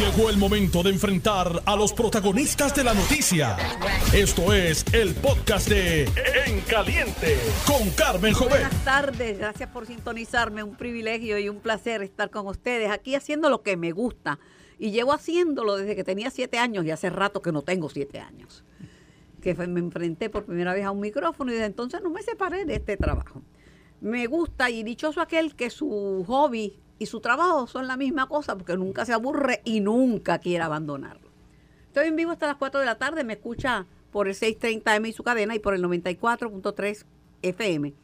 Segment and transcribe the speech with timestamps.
[0.00, 3.58] Llegó el momento de enfrentar a los protagonistas de la noticia.
[4.14, 6.04] Esto es el podcast de
[6.46, 7.36] En Caliente
[7.66, 8.62] con Carmen Jovet.
[8.62, 10.62] Buenas tardes, gracias por sintonizarme.
[10.62, 14.38] Un privilegio y un placer estar con ustedes aquí haciendo lo que me gusta.
[14.78, 18.20] Y llevo haciéndolo desde que tenía siete años y hace rato que no tengo siete
[18.20, 18.64] años.
[19.42, 22.64] Que me enfrenté por primera vez a un micrófono y desde entonces no me separé
[22.64, 23.42] de este trabajo.
[24.00, 28.56] Me gusta y dichoso aquel que su hobby y su trabajo son la misma cosa
[28.56, 31.30] porque nunca se aburre y nunca quiere abandonarlo.
[31.86, 35.12] Estoy en vivo hasta las 4 de la tarde, me escucha por el 630M y
[35.12, 37.06] su cadena y por el 94.3
[37.40, 37.94] FM.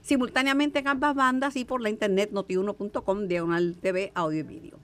[0.00, 4.78] Simultáneamente en ambas bandas y por la internet notiuno.com, diagonal TV, audio y vídeo.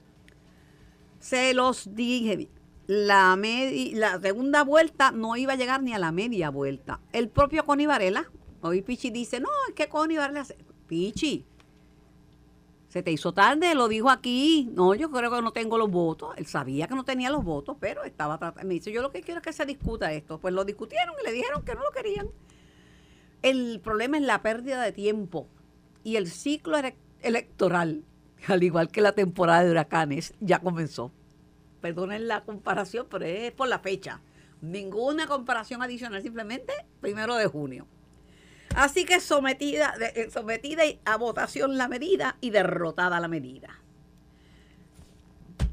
[1.20, 2.48] Se los dije,
[2.88, 3.38] la,
[4.20, 6.98] segunda vuelta no iba a llegar ni a la media vuelta.
[7.12, 8.28] El propio Connie Varela,
[8.60, 10.44] hoy Pichi dice, no, es que Connie Varela...
[10.44, 10.56] se-".
[10.92, 11.46] Pichi,
[12.92, 14.68] se te hizo tarde, lo dijo aquí.
[14.74, 16.34] No, yo creo que no tengo los votos.
[16.36, 18.68] Él sabía que no tenía los votos, pero estaba tratando.
[18.68, 20.38] Me dice, yo lo que quiero es que se discuta esto.
[20.38, 22.28] Pues lo discutieron y le dijeron que no lo querían.
[23.40, 25.46] El problema es la pérdida de tiempo
[26.04, 28.04] y el ciclo ele- electoral,
[28.46, 31.12] al igual que la temporada de huracanes, ya comenzó.
[31.80, 34.20] Perdonen la comparación, pero es por la fecha.
[34.60, 37.86] Ninguna comparación adicional, simplemente primero de junio.
[38.74, 43.78] Así que sometida, eh, sometida a votación la medida y derrotada la medida.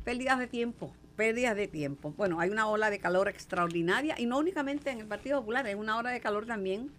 [0.03, 2.13] Pérdidas de tiempo, pérdidas de tiempo.
[2.17, 5.75] Bueno, hay una ola de calor extraordinaria y no únicamente en el Partido Popular, hay
[5.75, 6.91] una ola de calor también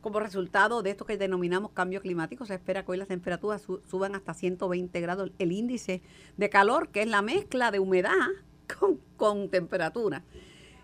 [0.00, 2.46] como resultado de esto que denominamos cambio climático.
[2.46, 5.32] Se espera que hoy las temperaturas su- suban hasta 120 grados.
[5.40, 6.02] El índice
[6.36, 8.12] de calor, que es la mezcla de humedad
[8.78, 10.22] con, con temperatura,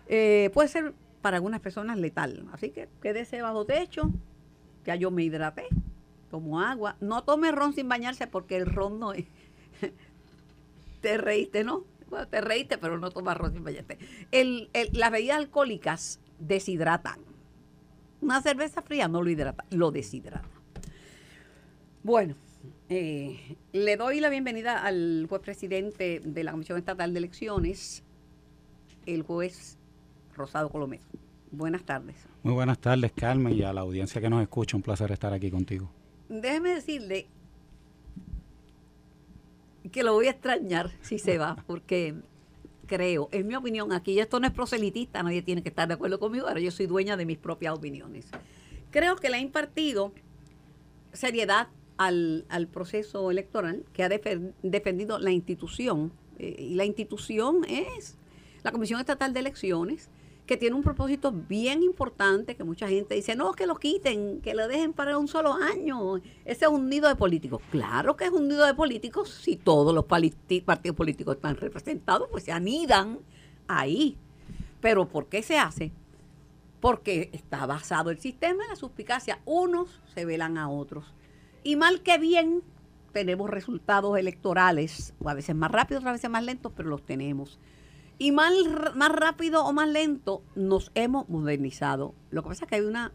[0.07, 2.45] eh, puede ser para algunas personas letal.
[2.51, 4.11] Así que quédese bajo techo,
[4.85, 5.65] ya yo me hidraté,
[6.29, 6.95] tomo agua.
[7.01, 9.25] No tome ron sin bañarse porque el ron no es...
[11.01, 11.83] te reíste, ¿no?
[12.29, 13.97] Te reíste, pero no tomas ron sin bañarte.
[14.93, 17.19] Las bebidas alcohólicas deshidratan.
[18.21, 20.47] Una cerveza fría no lo hidrata, lo deshidrata.
[22.03, 22.35] Bueno,
[22.89, 28.03] eh, le doy la bienvenida al juez presidente de la Comisión Estatal de Elecciones,
[29.05, 29.77] el juez
[30.35, 31.01] Rosado Colomé.
[31.51, 32.15] Buenas tardes.
[32.43, 34.75] Muy buenas tardes, Carmen, y a la audiencia que nos escucha.
[34.75, 35.89] Un placer estar aquí contigo.
[36.29, 37.27] Déjeme decirle
[39.91, 42.15] que lo voy a extrañar si se va, porque
[42.87, 46.19] creo, es mi opinión, aquí esto no es proselitista, nadie tiene que estar de acuerdo
[46.19, 48.27] conmigo, ahora yo soy dueña de mis propias opiniones.
[48.91, 50.11] Creo que le ha impartido
[51.13, 51.67] seriedad
[51.97, 58.17] al, al proceso electoral que ha defe- defendido la institución, eh, y la institución es
[58.63, 60.09] la Comisión Estatal de Elecciones,
[60.45, 64.53] que tiene un propósito bien importante, que mucha gente dice, no, que lo quiten, que
[64.53, 66.17] lo dejen para un solo año.
[66.45, 67.61] Ese es un nido de políticos.
[67.71, 72.43] Claro que es un nido de políticos si todos los partidos políticos están representados, pues
[72.43, 73.19] se anidan
[73.67, 74.17] ahí.
[74.81, 75.91] Pero ¿por qué se hace?
[76.79, 79.39] Porque está basado el sistema en la suspicacia.
[79.45, 81.05] Unos se velan a otros.
[81.63, 82.61] Y mal que bien,
[83.11, 87.57] tenemos resultados electorales, o a veces más rápidos, otras veces más lentos, pero los tenemos.
[88.17, 88.53] Y mal,
[88.95, 92.13] más rápido o más lento, nos hemos modernizado.
[92.31, 93.11] Lo que pasa es que hay una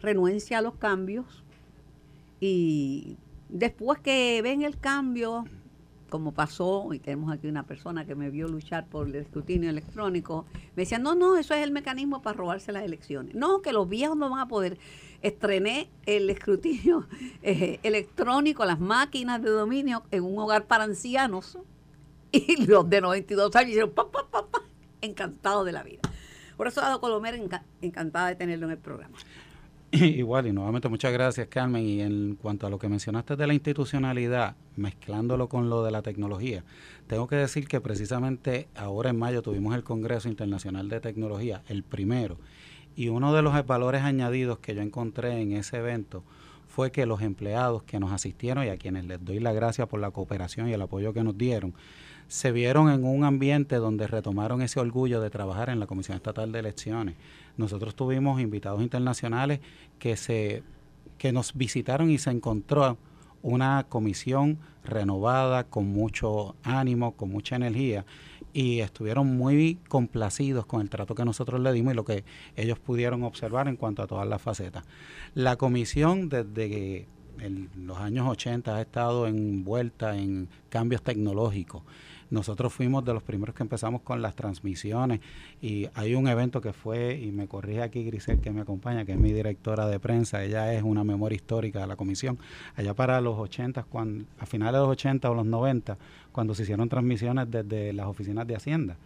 [0.00, 1.44] renuencia a los cambios
[2.40, 3.16] y
[3.48, 5.44] después que ven el cambio,
[6.10, 10.44] como pasó, y tenemos aquí una persona que me vio luchar por el escrutinio electrónico,
[10.74, 13.36] me decían, no, no, eso es el mecanismo para robarse las elecciones.
[13.36, 14.76] No, que los viejos no van a poder.
[15.22, 17.06] Estrené el escrutinio
[17.42, 21.58] eh, electrónico, las máquinas de dominio en un hogar para ancianos
[22.56, 24.62] y los de 92 años hicieron pa, pa, pa, pa,
[25.00, 26.00] encantados de la vida.
[26.56, 29.16] Por eso, Dado Colomer, enca- encantada de tenerlo en el programa.
[29.92, 31.84] Igual, y nuevamente muchas gracias, Carmen.
[31.84, 36.02] Y en cuanto a lo que mencionaste de la institucionalidad, mezclándolo con lo de la
[36.02, 36.64] tecnología,
[37.06, 41.82] tengo que decir que precisamente ahora en mayo tuvimos el Congreso Internacional de Tecnología, el
[41.82, 42.38] primero,
[42.96, 46.22] y uno de los valores añadidos que yo encontré en ese evento
[46.68, 50.00] fue que los empleados que nos asistieron y a quienes les doy la gracia por
[50.00, 51.74] la cooperación y el apoyo que nos dieron,
[52.28, 56.52] se vieron en un ambiente donde retomaron ese orgullo de trabajar en la Comisión Estatal
[56.52, 57.16] de Elecciones.
[57.56, 59.60] Nosotros tuvimos invitados internacionales
[59.98, 60.62] que se
[61.22, 62.98] que nos visitaron y se encontró
[63.42, 68.04] una comisión renovada, con mucho ánimo, con mucha energía,
[68.52, 72.24] y estuvieron muy complacidos con el trato que nosotros le dimos y lo que
[72.56, 74.84] ellos pudieron observar en cuanto a todas las facetas.
[75.34, 77.06] La comisión desde
[77.40, 81.82] en los años 80 ha estado envuelta en cambios tecnológicos.
[82.30, 85.20] nosotros fuimos de los primeros que empezamos con las transmisiones
[85.60, 89.12] y hay un evento que fue, y me corrige aquí Grisel que me acompaña, que
[89.12, 92.38] es mi directora de prensa, ella es una memoria histórica de la comisión,
[92.74, 95.98] allá para los 80, cuando, a finales de los 80 o los 90,
[96.32, 98.96] cuando se hicieron transmisiones desde las oficinas de Hacienda.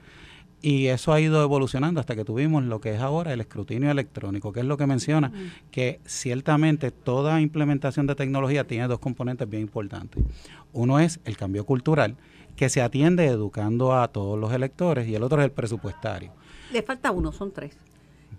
[0.62, 4.53] Y eso ha ido evolucionando hasta que tuvimos lo que es ahora el escrutinio electrónico,
[4.53, 5.32] que es lo que menciona,
[5.70, 10.25] que ciertamente toda implementación de tecnología tiene dos componentes bien importantes.
[10.73, 12.17] Uno es el cambio cultural,
[12.56, 16.32] que se atiende educando a todos los electores, y el otro es el presupuestario.
[16.73, 17.76] Le falta uno, son tres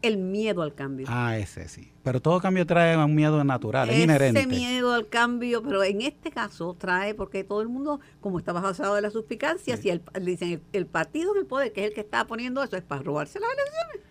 [0.02, 1.08] el miedo al cambio.
[1.10, 1.92] Ah, ese sí.
[2.04, 4.40] Pero todo cambio trae un miedo natural, es inherente.
[4.40, 8.54] Ese miedo al cambio, pero en este caso trae, porque todo el mundo, como está
[8.54, 11.94] basado en la suspicacia, si el, dicen el, partido en el poder, que es el
[11.94, 14.08] que está poniendo eso, es para robarse las elecciones.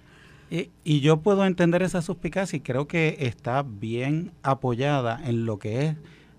[0.48, 5.58] Y, y yo puedo entender esa suspicacia y creo que está bien apoyada en lo
[5.58, 5.96] que es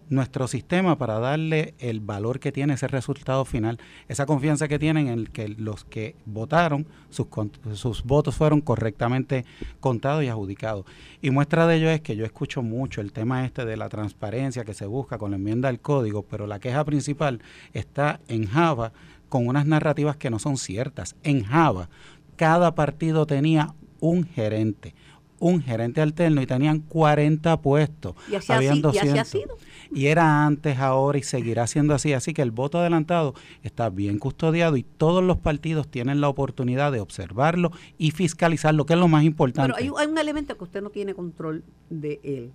[0.09, 5.07] nuestro sistema para darle el valor que tiene ese resultado final, esa confianza que tienen
[5.07, 7.27] en que los que votaron, sus,
[7.73, 9.45] sus votos fueron correctamente
[9.79, 10.85] contados y adjudicados.
[11.21, 14.65] Y muestra de ello es que yo escucho mucho el tema este de la transparencia
[14.65, 17.41] que se busca con la enmienda al código, pero la queja principal
[17.73, 18.93] está en Java
[19.29, 21.15] con unas narrativas que no son ciertas.
[21.23, 21.89] En Java,
[22.35, 24.93] cada partido tenía un gerente
[25.39, 28.15] un gerente alterno y tenían 40 puestos.
[28.31, 29.57] Y así, Habían y así ha sido
[29.93, 32.13] y era antes, ahora y seguirá siendo así.
[32.13, 36.91] Así que el voto adelantado está bien custodiado y todos los partidos tienen la oportunidad
[36.91, 39.73] de observarlo y fiscalizarlo, que es lo más importante.
[39.77, 42.51] Pero hay, un elemento que usted no tiene control de él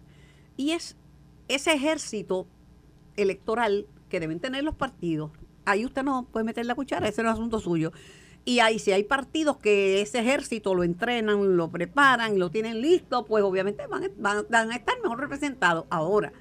[0.56, 0.96] y es
[1.48, 2.46] ese ejército
[3.16, 5.30] electoral que deben tener los partidos.
[5.64, 7.92] Ahí usted no puede meter la cuchara, ese es un asunto suyo.
[8.44, 13.24] Y ahí si hay partidos que ese ejército lo entrenan, lo preparan, lo tienen listo,
[13.24, 15.84] pues obviamente van, van a estar mejor representados.
[15.90, 16.32] Ahora,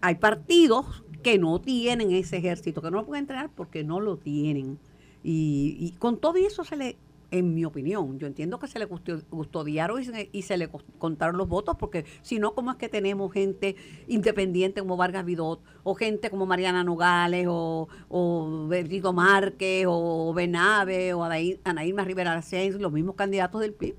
[0.00, 4.16] hay partidos que no tienen ese ejército, que no lo pueden entrenar porque no lo
[4.16, 4.78] tienen.
[5.24, 6.96] Y, con todo eso se le,
[7.34, 10.00] en mi opinión, yo entiendo que se le custodiaron
[10.30, 13.74] y se, le contaron los votos, porque si no, ¿cómo es que tenemos gente
[14.06, 21.12] independiente como Vargas Vidot, o gente como Mariana Nogales, o, o Benito Márquez, o Benave,
[21.12, 23.96] o Anaíma Rivera Arcens, los mismos candidatos del PIB?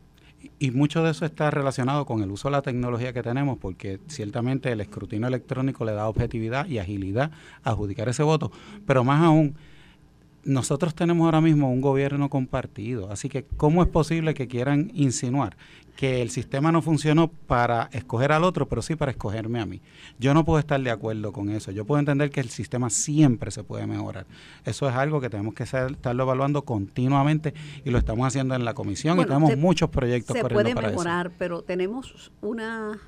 [0.58, 4.00] Y mucho de eso está relacionado con el uso de la tecnología que tenemos, porque
[4.08, 7.32] ciertamente el escrutinio electrónico le da objetividad y agilidad
[7.64, 8.50] a adjudicar ese voto,
[8.86, 9.58] pero más aún,
[10.46, 15.58] nosotros tenemos ahora mismo un gobierno compartido, así que ¿cómo es posible que quieran insinuar
[15.96, 19.82] que el sistema no funcionó para escoger al otro, pero sí para escogerme a mí?
[20.20, 21.72] Yo no puedo estar de acuerdo con eso.
[21.72, 24.28] Yo puedo entender que el sistema siempre se puede mejorar.
[24.66, 27.54] Eso es algo que tenemos que estarlo evaluando continuamente
[27.84, 31.64] y lo estamos haciendo en la comisión y tenemos muchos proyectos se puede mejorar, pero
[31.64, 33.00] tenemos una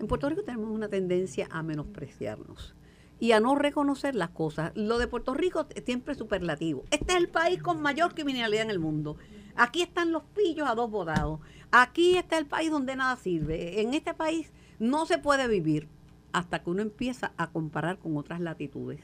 [0.00, 2.74] en Puerto Rico tenemos una tendencia a menospreciarnos
[3.20, 4.72] y a no reconocer las cosas.
[4.74, 6.84] Lo de Puerto Rico siempre es superlativo.
[6.90, 9.16] Este es el país con mayor criminalidad en el mundo.
[9.56, 11.40] Aquí están los pillos a dos bodados.
[11.70, 13.80] Aquí está el país donde nada sirve.
[13.80, 15.88] En este país no se puede vivir
[16.32, 19.00] hasta que uno empieza a comparar con otras latitudes.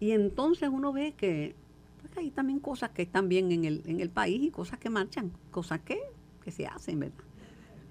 [0.00, 1.54] Y entonces uno ve que
[2.00, 4.90] pues, hay también cosas que están bien en el, en el país y cosas que
[4.90, 6.00] marchan, cosas que,
[6.42, 7.25] que se hacen, ¿verdad?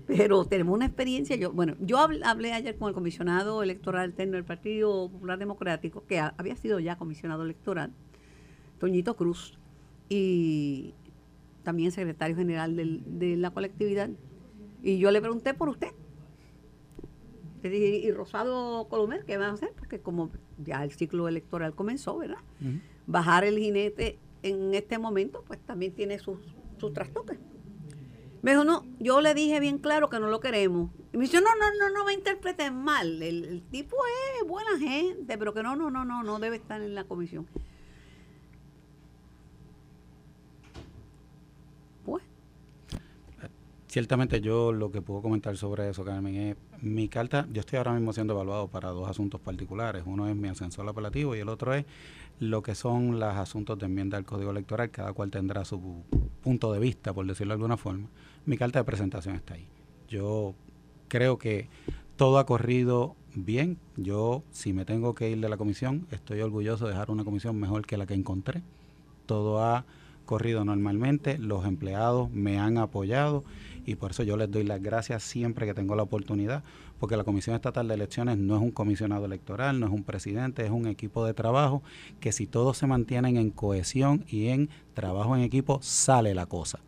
[0.07, 1.35] Pero tenemos una experiencia.
[1.35, 6.55] Yo, bueno, yo hablé, ayer con el comisionado electoral del Partido Popular Democrático, que había
[6.55, 7.91] sido ya comisionado electoral,
[8.79, 9.57] Toñito Cruz,
[10.09, 10.93] y
[11.63, 14.09] también secretario general de la colectividad.
[14.83, 15.89] Y yo le pregunté por usted.
[17.63, 19.71] Le dije, ¿y Rosado Colomer qué van a hacer?
[19.75, 20.29] Porque como
[20.63, 22.37] ya el ciclo electoral comenzó, ¿verdad?
[23.07, 26.37] Bajar el jinete en este momento, pues también tiene sus,
[26.77, 27.39] sus trastoques.
[28.45, 30.91] Me dijo, no, yo le dije bien claro que no lo queremos.
[31.11, 33.23] Y me dijo, no, no, no, no me interpreten mal.
[33.23, 33.95] El, tipo
[34.37, 37.47] es buena gente, pero que no, no, no, no, no debe estar en la comisión.
[42.05, 42.23] Pues.
[43.87, 47.93] Ciertamente yo lo que puedo comentar sobre eso, Carmen, es mi carta, yo estoy ahora
[47.93, 50.03] mismo siendo evaluado para dos asuntos particulares.
[50.05, 51.85] Uno es mi ascensor apelativo y el otro es
[52.37, 54.91] lo que son los asuntos de enmienda al Código Electoral.
[54.91, 56.03] Cada cual tendrá su
[56.43, 58.07] punto de vista, por decirlo de alguna forma
[58.45, 59.67] mi carta de presentación está ahí.
[60.07, 60.53] Yo
[61.07, 61.67] creo que
[62.15, 63.77] todo ha corrido bien.
[63.97, 67.59] Yo, si me tengo que ir de la comisión, estoy orgulloso de dejar una comisión
[67.59, 68.61] mejor que la que encontré.
[69.25, 69.85] Todo ha
[70.25, 73.43] corrido normalmente, los empleados me han apoyado
[73.85, 76.63] y por eso yo les doy las gracias siempre que tengo la oportunidad,
[76.99, 80.65] porque la Comisión Estatal de Elecciones no es un comisionado electoral, no es un presidente,
[80.65, 81.83] es un equipo de trabajo
[82.19, 86.79] que si todos se mantienen en cohesión y en trabajo en equipo, sale la cosa.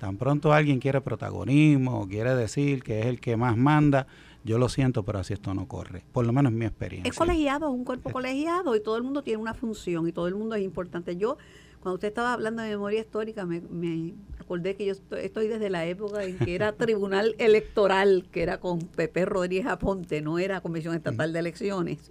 [0.00, 4.06] Tan pronto alguien quiere protagonismo o quiere decir que es el que más manda,
[4.42, 6.02] Yo lo siento, pero así esto no corre.
[6.12, 7.10] Por lo menos en mi experiencia.
[7.10, 10.26] Es colegiado, es un cuerpo colegiado y todo el mundo tiene una función y todo
[10.28, 11.18] el mundo es importante.
[11.18, 11.36] Yo,
[11.80, 15.84] cuando usted estaba hablando de memoria histórica, me, me acordé que yo estoy, desde la
[15.84, 20.94] época en que era tribunal electoral, que era con Pepe Rodríguez Aponte, no era Comisión
[20.94, 22.10] Estatal de Elecciones.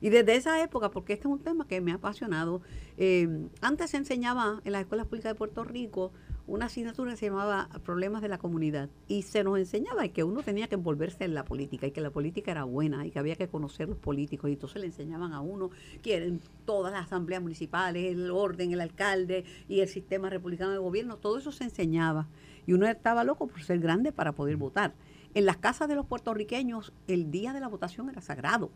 [0.00, 2.62] Y desde esa época, porque este es un tema que me ha apasionado,
[2.96, 3.28] eh,
[3.60, 6.12] antes se enseñaba en las escuelas públicas de Puerto Rico
[6.48, 8.88] una asignatura que se llamaba Problemas de la Comunidad.
[9.06, 12.10] Y se nos enseñaba que uno tenía que envolverse en la política y que la
[12.10, 15.40] política era buena y que había que conocer los políticos y entonces le enseñaban a
[15.40, 15.70] uno
[16.02, 21.18] quieren todas las asambleas municipales, el orden, el alcalde y el sistema republicano de gobierno,
[21.18, 22.28] todo eso se enseñaba.
[22.66, 24.94] Y uno estaba loco por ser grande para poder votar.
[25.34, 28.70] En las casas de los puertorriqueños el día de la votación era sagrado.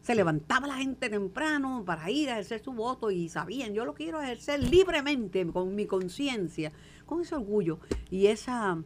[0.00, 3.94] Se levantaba la gente temprano para ir a ejercer su voto y sabían, yo lo
[3.94, 6.72] quiero ejercer libremente, con mi conciencia,
[7.08, 8.80] con ese orgullo y esa,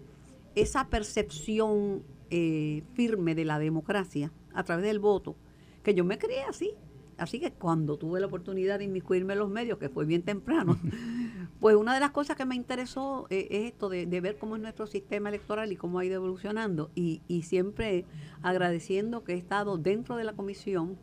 [0.54, 5.36] esa percepción eh, firme de la democracia a través del voto,
[5.82, 6.70] que yo me creé así.
[7.18, 10.78] Así que cuando tuve la oportunidad de inmiscuirme en los medios, que fue bien temprano,
[11.60, 14.56] pues una de las cosas que me interesó eh, es esto de, de, ver cómo
[14.56, 16.90] es nuestro sistema electoral y cómo ha ido evolucionando.
[16.94, 18.06] Y, y siempre
[18.40, 20.96] agradeciendo que he estado dentro de la comisión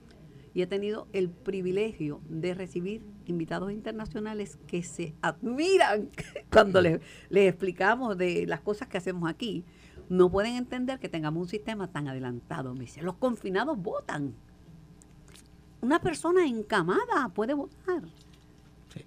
[0.53, 6.09] y he tenido el privilegio de recibir invitados internacionales que se admiran
[6.51, 6.99] cuando les,
[7.31, 9.63] explicamos de las cosas que hacemos aquí.
[10.09, 12.73] No pueden entender que tengamos un sistema tan adelantado.
[12.73, 14.33] Me los confinados votan.
[15.81, 18.03] Una persona encamada puede votar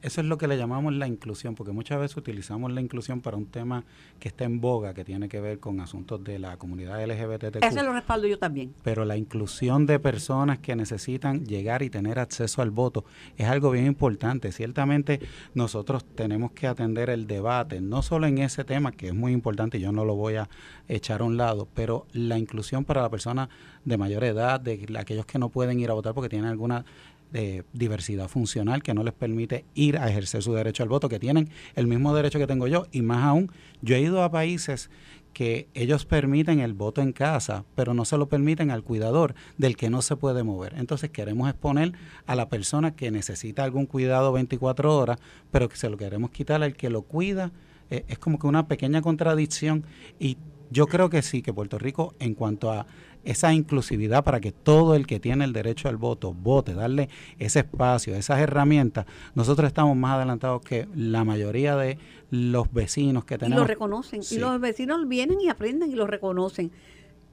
[0.03, 3.37] eso es lo que le llamamos la inclusión, porque muchas veces utilizamos la inclusión para
[3.37, 3.85] un tema
[4.19, 7.63] que está en boga, que tiene que ver con asuntos de la comunidad LGBTQ.
[7.63, 8.75] Ese lo respaldo yo también.
[8.83, 13.05] Pero la inclusión de personas que necesitan llegar y tener acceso al voto
[13.37, 14.53] es algo bien importante.
[14.53, 15.21] Ciertamente
[15.55, 19.79] nosotros tenemos que atender el debate, no solo en ese tema, que es muy importante,
[19.79, 20.49] y yo no lo voy a
[20.89, 23.49] echar a un lado, pero la inclusión para la persona
[23.85, 26.85] de mayor edad, de aquellos que no pueden ir a votar porque tienen alguna
[27.33, 31.19] de diversidad funcional que no les permite ir a ejercer su derecho al voto, que
[31.19, 32.87] tienen el mismo derecho que tengo yo.
[32.93, 34.91] Y más aún, yo he ido a países
[35.33, 39.77] que ellos permiten el voto en casa, pero no se lo permiten al cuidador del
[39.77, 40.75] que no se puede mover.
[40.77, 41.93] Entonces queremos exponer
[42.27, 45.19] a la persona que necesita algún cuidado 24 horas,
[45.51, 47.51] pero que se lo queremos quitar al que lo cuida.
[47.91, 49.85] Eh, es como que una pequeña contradicción
[50.19, 50.37] y
[50.71, 52.87] yo creo que sí, que Puerto Rico en cuanto a
[53.25, 57.61] esa inclusividad para que todo el que tiene el derecho al voto vote, darle ese
[57.61, 61.99] espacio, esas herramientas, nosotros estamos más adelantados que la mayoría de
[62.31, 63.59] los vecinos que tenemos.
[63.59, 66.73] Y lo reconocen, y los vecinos vienen y aprenden y lo reconocen.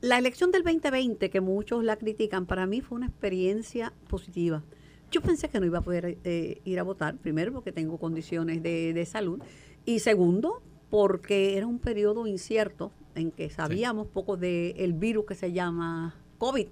[0.02, 4.64] La elección del 2020, que muchos la critican, para mí fue una experiencia positiva.
[5.12, 8.62] Yo pensé que no iba a poder eh, ir a votar, primero porque tengo condiciones
[8.62, 9.42] de, de salud
[9.86, 15.52] y segundo porque era un periodo incierto en que sabíamos poco del virus que se
[15.52, 16.68] llama COVID.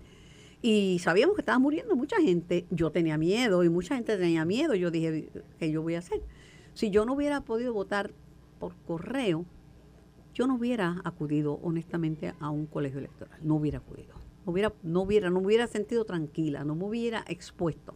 [0.61, 2.65] Y sabíamos que estaba muriendo mucha gente.
[2.71, 4.73] Yo tenía miedo y mucha gente tenía miedo.
[4.73, 5.29] Yo dije,
[5.59, 6.21] ¿qué yo voy a hacer?
[6.73, 8.11] Si yo no hubiera podido votar
[8.59, 9.45] por correo,
[10.33, 13.39] yo no hubiera acudido honestamente a un colegio electoral.
[13.41, 14.15] No hubiera acudido.
[14.45, 17.93] No hubiera, no hubiera, no hubiera sentido tranquila, no me hubiera expuesto.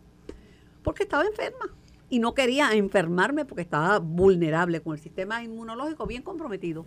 [0.84, 1.72] Porque estaba enferma
[2.10, 6.86] y no quería enfermarme porque estaba vulnerable con el sistema inmunológico bien comprometido.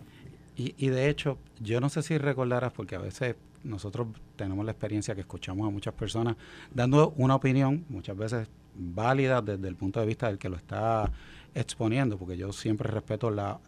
[0.55, 4.71] Y, y, de hecho, yo no sé si recordarás, porque a veces nosotros tenemos la
[4.71, 6.35] experiencia que escuchamos a muchas personas
[6.73, 11.11] dando una opinión, muchas veces válida desde el punto de vista del que lo está
[11.53, 13.59] exponiendo, porque yo siempre respeto la,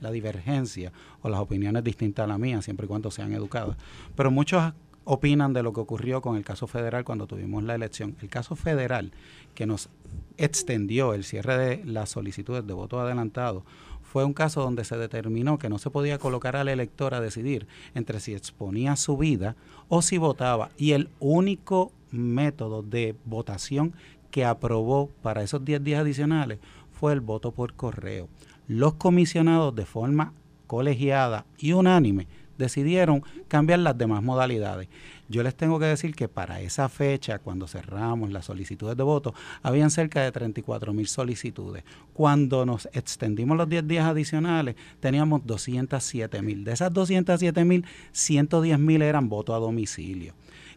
[0.00, 0.92] la divergencia
[1.22, 3.76] o las opiniones distintas a la mía, siempre y cuando sean educadas.
[4.14, 4.72] Pero muchos
[5.04, 8.16] opinan de lo que ocurrió con el caso federal cuando tuvimos la elección.
[8.22, 9.12] El caso federal
[9.54, 9.88] que nos
[10.36, 13.64] extendió el cierre de las solicitudes de voto adelantado
[14.06, 17.66] fue un caso donde se determinó que no se podía colocar al elector a decidir
[17.94, 19.56] entre si exponía su vida
[19.88, 20.70] o si votaba.
[20.78, 23.94] Y el único método de votación
[24.30, 26.58] que aprobó para esos 10 días adicionales
[26.92, 28.28] fue el voto por correo.
[28.68, 30.32] Los comisionados de forma
[30.66, 32.26] colegiada y unánime
[32.58, 34.88] decidieron cambiar las demás modalidades.
[35.28, 39.34] Yo les tengo que decir que para esa fecha, cuando cerramos las solicitudes de voto,
[39.62, 41.84] habían cerca de 34 mil solicitudes.
[42.12, 46.64] Cuando nos extendimos los 10 días adicionales, teníamos 207 mil.
[46.64, 50.34] De esas 207 mil, 110 mil eran votos a domicilio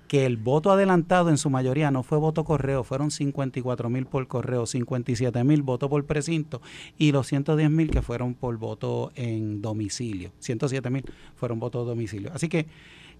[0.09, 4.27] que el voto adelantado en su mayoría no fue voto correo, fueron 54 mil por
[4.27, 6.63] correo, 57 mil votos por precinto
[6.97, 12.31] y los 110 mil que fueron por voto en domicilio, 107 mil fueron votos domicilio.
[12.33, 12.65] Así que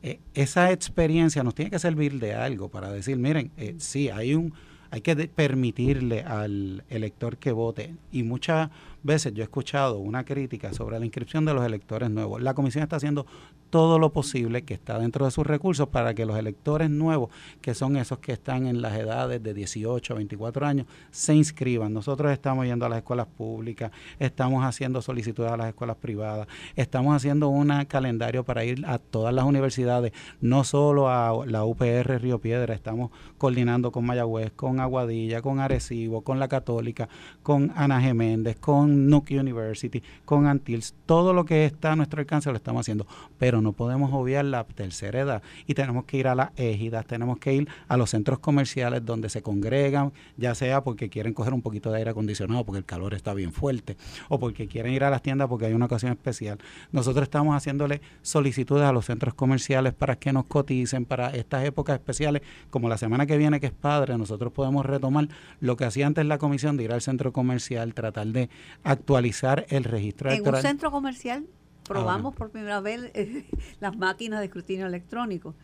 [0.02, 4.34] eh, esa experiencia nos tiene que servir de algo para decir, miren, eh, sí, hay
[4.36, 4.54] un
[4.92, 7.96] hay que permitirle al elector que vote.
[8.12, 8.70] Y muchas
[9.04, 12.42] veces yo he escuchado una crítica sobre la inscripción de los electores nuevos.
[12.42, 13.26] La comisión está haciendo
[13.70, 17.30] todo lo posible que está dentro de sus recursos para que los electores nuevos,
[17.62, 21.94] que son esos que están en las edades de 18 a 24 años, se inscriban.
[21.94, 27.16] Nosotros estamos yendo a las escuelas públicas, estamos haciendo solicitudes a las escuelas privadas, estamos
[27.16, 30.12] haciendo un calendario para ir a todas las universidades,
[30.42, 36.22] no solo a la UPR Río Piedra, estamos coordinando con Mayagüez, con Aguadilla, con Arecibo,
[36.22, 37.08] con la Católica,
[37.44, 42.50] con Ana Geméndez, con Nuke University, con Antils, todo lo que está a nuestro alcance
[42.50, 43.06] lo estamos haciendo,
[43.38, 47.40] pero no podemos obviar la tercera edad y tenemos que ir a las égidas, tenemos
[47.40, 51.62] que ir a los centros comerciales donde se congregan, ya sea porque quieren coger un
[51.62, 53.98] poquito de aire acondicionado porque el calor está bien fuerte
[54.28, 56.60] o porque quieren ir a las tiendas porque hay una ocasión especial.
[56.92, 61.96] Nosotros estamos haciéndole solicitudes a los centros comerciales para que nos coticen para estas épocas
[61.96, 65.28] especiales, como la semana que viene que es padre, nosotros podemos retomar
[65.60, 68.50] lo que hacía antes la comisión de ir al centro comercial, tratar de
[68.84, 70.60] actualizar el registro electoral.
[70.60, 71.46] En un centro comercial
[71.90, 73.46] probamos por primera vez eh,
[73.82, 75.56] las máquinas de escrutinio electrónico.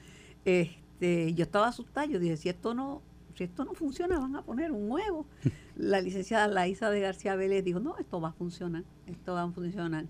[0.43, 3.01] Este, yo estaba asustada, yo dije, si esto no
[3.35, 5.25] si esto no funciona, van a poner un nuevo.
[5.75, 9.51] La licenciada Laisa de García Vélez dijo, no, esto va a funcionar, esto va a
[9.51, 10.05] funcionar.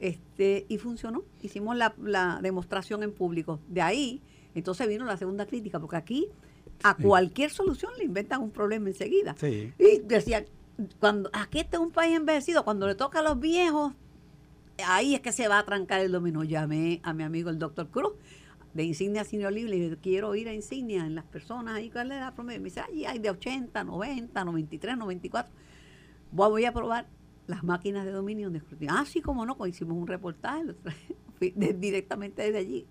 [0.00, 1.22] Este, y funcionó.
[1.42, 3.60] Hicimos la, la demostración en público.
[3.68, 4.22] De ahí,
[4.54, 6.28] entonces vino la segunda crítica, porque aquí
[6.82, 9.36] a cualquier solución le inventan un problema enseguida.
[9.42, 10.44] Y decía,
[10.98, 13.92] cuando aquí este es un país envejecido, cuando le toca a los viejos,
[14.84, 16.44] ahí es que se va a trancar el dominó.
[16.44, 18.14] Llamé a mi amigo el doctor Cruz
[18.74, 22.20] de Insignia Senior Libre y quiero ir a Insignia en las personas ahí, ¿cuál es
[22.20, 22.60] la promedio?
[22.60, 25.52] Me dice, ahí hay de 80, 90, 93, 94.
[26.30, 27.06] Voy a probar
[27.46, 28.94] las máquinas de dominio de escrutinio.
[28.96, 30.74] Ah, sí, como no, pues hicimos un reportaje
[31.40, 32.86] directamente desde allí.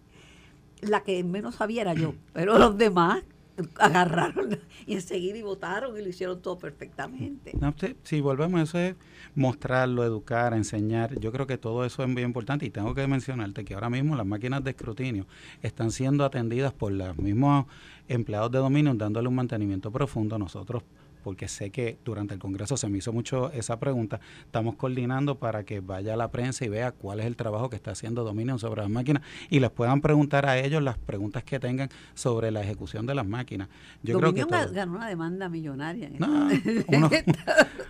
[0.81, 3.23] La que menos sabía era yo, pero los demás
[3.79, 7.51] agarraron y enseguida y votaron y lo hicieron todo perfectamente.
[7.59, 8.95] No, si volvemos, eso es
[9.35, 11.19] mostrarlo, educar, enseñar.
[11.19, 14.15] Yo creo que todo eso es muy importante y tengo que mencionarte que ahora mismo
[14.15, 15.25] las máquinas de escrutinio
[15.61, 17.65] están siendo atendidas por los mismos
[18.07, 20.37] empleados de dominio dándole un mantenimiento profundo.
[20.37, 20.83] Nosotros
[21.23, 24.19] porque sé que durante el Congreso se me hizo mucho esa pregunta.
[24.45, 27.75] Estamos coordinando para que vaya a la prensa y vea cuál es el trabajo que
[27.75, 31.59] está haciendo Dominion sobre las máquinas y les puedan preguntar a ellos las preguntas que
[31.59, 33.69] tengan sobre la ejecución de las máquinas.
[34.03, 36.21] Yo Dominion creo que ganó una demanda millonaria en,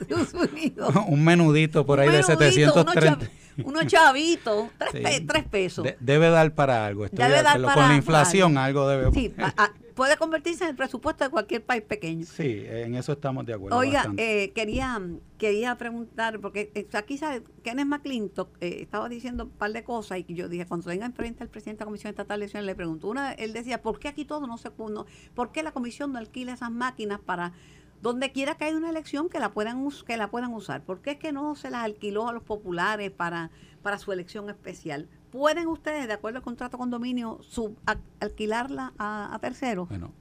[0.02, 0.94] Estados Unidos.
[1.08, 3.30] Un menudito por ahí de 730
[3.64, 5.86] unos chavitos, tres, pesos.
[6.00, 7.08] debe dar para algo.
[7.12, 9.12] debe dar con la inflación algo, debe.
[9.12, 9.34] Sí,
[9.94, 12.26] puede convertirse en el presupuesto de cualquier país pequeño.
[12.26, 13.78] Sí, en eso estamos de acuerdo.
[13.78, 15.00] Oiga, eh, quería
[15.42, 20.20] quería preguntar, porque eh, aquí sabe, Kenneth McClintock eh, estaba diciendo un par de cosas
[20.20, 22.76] y yo dije, cuando venga enfrente al presidente de la Comisión Estatal de Elecciones, le
[22.76, 24.70] pregunto, una, él decía, ¿por qué aquí todo no se...
[24.70, 27.54] No, ¿Por qué la comisión no alquila esas máquinas para
[28.02, 30.84] donde quiera que haya una elección que la puedan que la puedan usar.
[30.84, 34.50] ¿Por qué es que no se las alquiló a los populares para, para su elección
[34.50, 35.08] especial?
[35.32, 37.78] ¿Pueden ustedes, de acuerdo al contrato condominio, sub,
[38.20, 39.88] alquilarla a, terceros?
[39.88, 40.12] Bueno,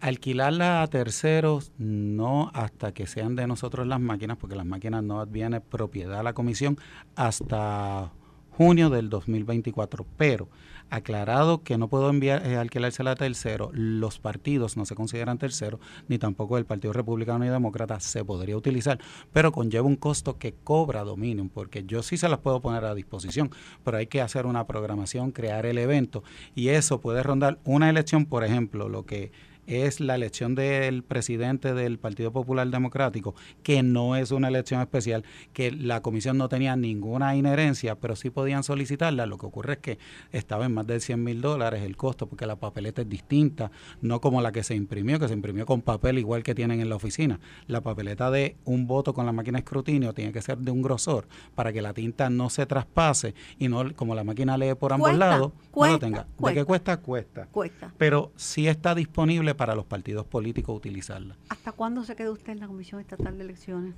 [0.00, 5.24] alquilarla a terceros no hasta que sean de nosotros las máquinas, porque las máquinas no
[5.24, 6.76] vienen propiedad a la comisión
[7.14, 8.12] hasta
[8.50, 10.04] junio del 2024.
[10.18, 10.48] Pero
[10.90, 15.80] aclarado que no puedo enviar eh, alquilársela a tercero, los partidos no se consideran terceros,
[16.08, 18.98] ni tampoco el Partido Republicano y Demócrata se podría utilizar,
[19.32, 22.94] pero conlleva un costo que cobra Dominion, porque yo sí se las puedo poner a
[22.94, 23.50] disposición,
[23.84, 26.22] pero hay que hacer una programación, crear el evento,
[26.54, 29.32] y eso puede rondar una elección, por ejemplo, lo que
[29.66, 35.24] es la elección del presidente del Partido Popular Democrático, que no es una elección especial,
[35.52, 39.26] que la comisión no tenía ninguna inherencia, pero sí podían solicitarla.
[39.26, 39.98] Lo que ocurre es que
[40.32, 44.20] estaba en más de 100 mil dólares el costo, porque la papeleta es distinta, no
[44.20, 46.96] como la que se imprimió, que se imprimió con papel igual que tienen en la
[46.96, 47.40] oficina.
[47.66, 50.82] La papeleta de un voto con la máquina de escrutinio tiene que ser de un
[50.82, 54.92] grosor para que la tinta no se traspase y no, como la máquina lee por
[54.92, 56.26] ambos lados, no lo tenga.
[56.38, 56.96] ¿De qué cuesta?
[56.98, 57.46] Cuesta.
[57.46, 57.92] Cuesta.
[57.98, 61.36] Pero sí está disponible para los partidos políticos utilizarla.
[61.48, 63.94] ¿Hasta cuándo se quedó usted en la Comisión Estatal de Elecciones?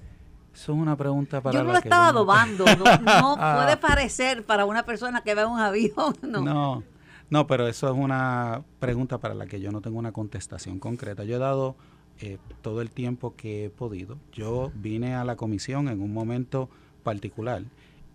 [0.54, 4.84] Eso es una pregunta para Yo no lo estaba adobando, no, puede parecer para una
[4.84, 6.16] persona que ve un avión.
[6.22, 6.82] No.
[7.30, 11.24] no, pero eso es una pregunta para la que yo no tengo una contestación concreta.
[11.24, 11.76] Yo he dado
[12.20, 14.18] eh, todo el tiempo que he podido.
[14.32, 16.68] Yo vine a la comisión en un momento
[17.02, 17.62] particular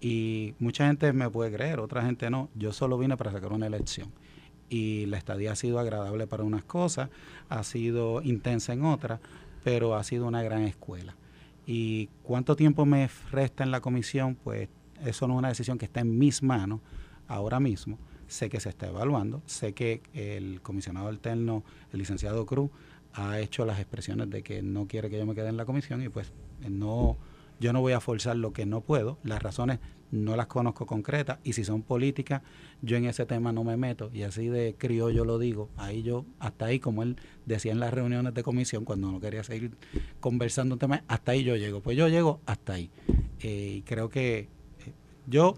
[0.01, 2.49] y mucha gente me puede creer, otra gente no.
[2.55, 4.11] Yo solo vine para sacar una elección
[4.73, 7.09] y la estadía ha sido agradable para unas cosas,
[7.47, 9.19] ha sido intensa en otras,
[9.63, 11.15] pero ha sido una gran escuela.
[11.67, 14.35] ¿Y cuánto tiempo me resta en la comisión?
[14.43, 14.69] Pues
[15.05, 16.81] eso no es una decisión que está en mis manos
[17.27, 17.99] ahora mismo.
[18.27, 22.71] Sé que se está evaluando, sé que el comisionado alterno, el licenciado Cruz,
[23.13, 26.01] ha hecho las expresiones de que no quiere que yo me quede en la comisión
[26.01, 26.33] y pues
[26.67, 27.15] no
[27.59, 29.19] Yo no voy a forzar lo que no puedo.
[29.23, 29.77] Las razones
[30.13, 32.43] no las conozco concretas y si son políticas,
[32.83, 35.71] yo en ese tema no me meto y así de criollo lo digo.
[35.75, 39.43] Ahí yo, hasta ahí, como él decía en las reuniones de comisión, cuando no quería
[39.43, 39.71] seguir
[40.19, 41.81] conversando un tema, hasta ahí yo llego.
[41.81, 42.91] Pues yo llego hasta ahí.
[43.39, 44.49] Eh, y creo que
[44.85, 44.93] eh,
[45.25, 45.55] yo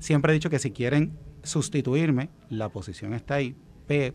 [0.00, 3.54] siempre he dicho que si quieren sustituirme, la posición está ahí,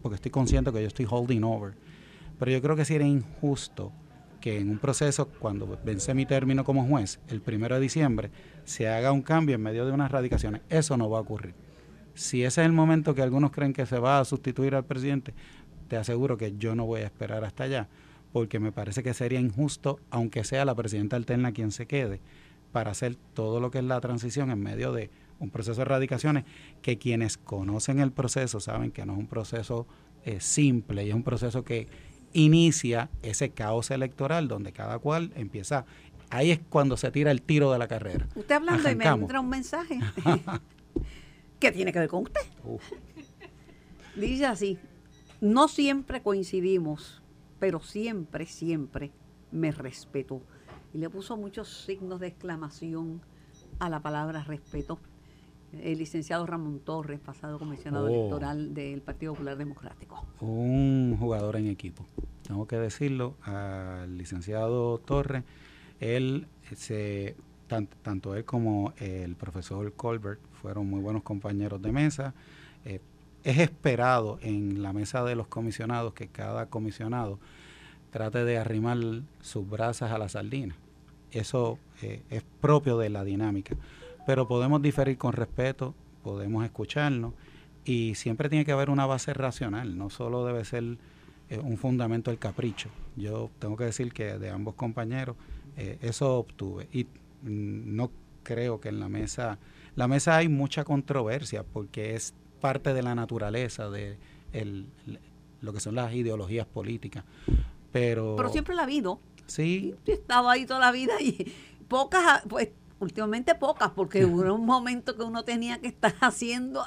[0.01, 1.75] porque estoy consciente que yo estoy holding over.
[2.37, 3.93] Pero yo creo que si era injusto
[4.43, 8.29] que en un proceso, cuando vence mi término como juez, el primero de diciembre,
[8.65, 10.63] se haga un cambio en medio de unas radicaciones.
[10.69, 11.55] Eso no va a ocurrir.
[12.13, 15.33] Si ese es el momento que algunos creen que se va a sustituir al presidente,
[15.87, 17.87] te aseguro que yo no voy a esperar hasta allá,
[18.33, 22.19] porque me parece que sería injusto, aunque sea la presidenta alterna quien se quede,
[22.73, 26.43] para hacer todo lo que es la transición en medio de un proceso de radicaciones
[26.81, 29.87] que quienes conocen el proceso saben que no es un proceso
[30.25, 31.87] eh, simple y es un proceso que
[32.33, 35.85] inicia ese caos electoral donde cada cual empieza
[36.29, 38.27] ahí es cuando se tira el tiro de la carrera.
[38.35, 39.99] Usted hablando y me entra un mensaje
[41.59, 42.41] que tiene que ver con usted.
[44.15, 44.77] Dice así,
[45.41, 47.21] no siempre coincidimos,
[47.59, 49.11] pero siempre, siempre
[49.51, 50.41] me respetó.
[50.93, 53.21] Y le puso muchos signos de exclamación
[53.79, 54.99] a la palabra respeto.
[55.81, 58.09] El licenciado Ramón Torres, pasado comisionado oh.
[58.09, 60.25] electoral del Partido Popular Democrático.
[60.39, 62.05] Un jugador en equipo.
[62.47, 65.43] Tengo que decirlo al licenciado Torres
[66.03, 67.35] él, se,
[67.67, 72.33] tanto él como el profesor Colbert fueron muy buenos compañeros de mesa.
[72.85, 72.99] Eh,
[73.43, 77.39] es esperado en la mesa de los comisionados que cada comisionado
[78.11, 78.97] trate de arrimar
[79.41, 80.75] sus brasas a la sardina.
[81.31, 83.75] Eso eh, es propio de la dinámica.
[84.25, 87.33] Pero podemos diferir con respeto, podemos escucharnos
[87.85, 90.97] y siempre tiene que haber una base racional, no solo debe ser
[91.49, 92.89] eh, un fundamento del capricho.
[93.15, 95.35] Yo tengo que decir que de ambos compañeros
[95.77, 96.87] eh, eso obtuve.
[96.91, 98.11] Y mm, no
[98.43, 99.59] creo que en la mesa,
[99.95, 104.17] la mesa hay mucha controversia porque es parte de la naturaleza de
[105.61, 107.25] lo que son las ideologías políticas.
[107.91, 109.19] Pero, pero siempre la ha habido.
[109.45, 109.95] Sí.
[110.05, 111.51] He estado ahí toda la vida y
[111.87, 116.83] pocas, pues últimamente pocas, porque hubo un momento que uno tenía que estar haciendo,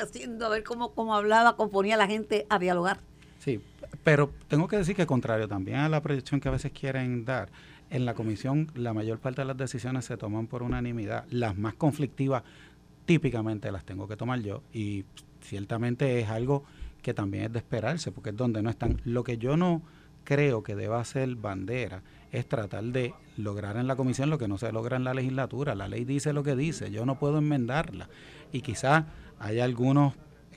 [0.00, 3.00] haciendo, a ver cómo, cómo hablaba, componía la gente a dialogar.
[3.38, 3.60] Sí,
[4.04, 7.50] pero tengo que decir que contrario también a la proyección que a veces quieren dar,
[7.90, 11.24] en la comisión la mayor parte de las decisiones se toman por unanimidad.
[11.30, 12.42] Las más conflictivas
[13.06, 15.04] típicamente las tengo que tomar yo y
[15.40, 16.64] ciertamente es algo
[17.02, 19.00] que también es de esperarse porque es donde no están.
[19.04, 19.82] Lo que yo no
[20.28, 24.58] creo que deba ser bandera es tratar de lograr en la comisión lo que no
[24.58, 25.74] se logra en la legislatura.
[25.74, 28.10] La ley dice lo que dice, yo no puedo enmendarla.
[28.52, 29.06] Y quizás
[29.38, 30.12] hay algunos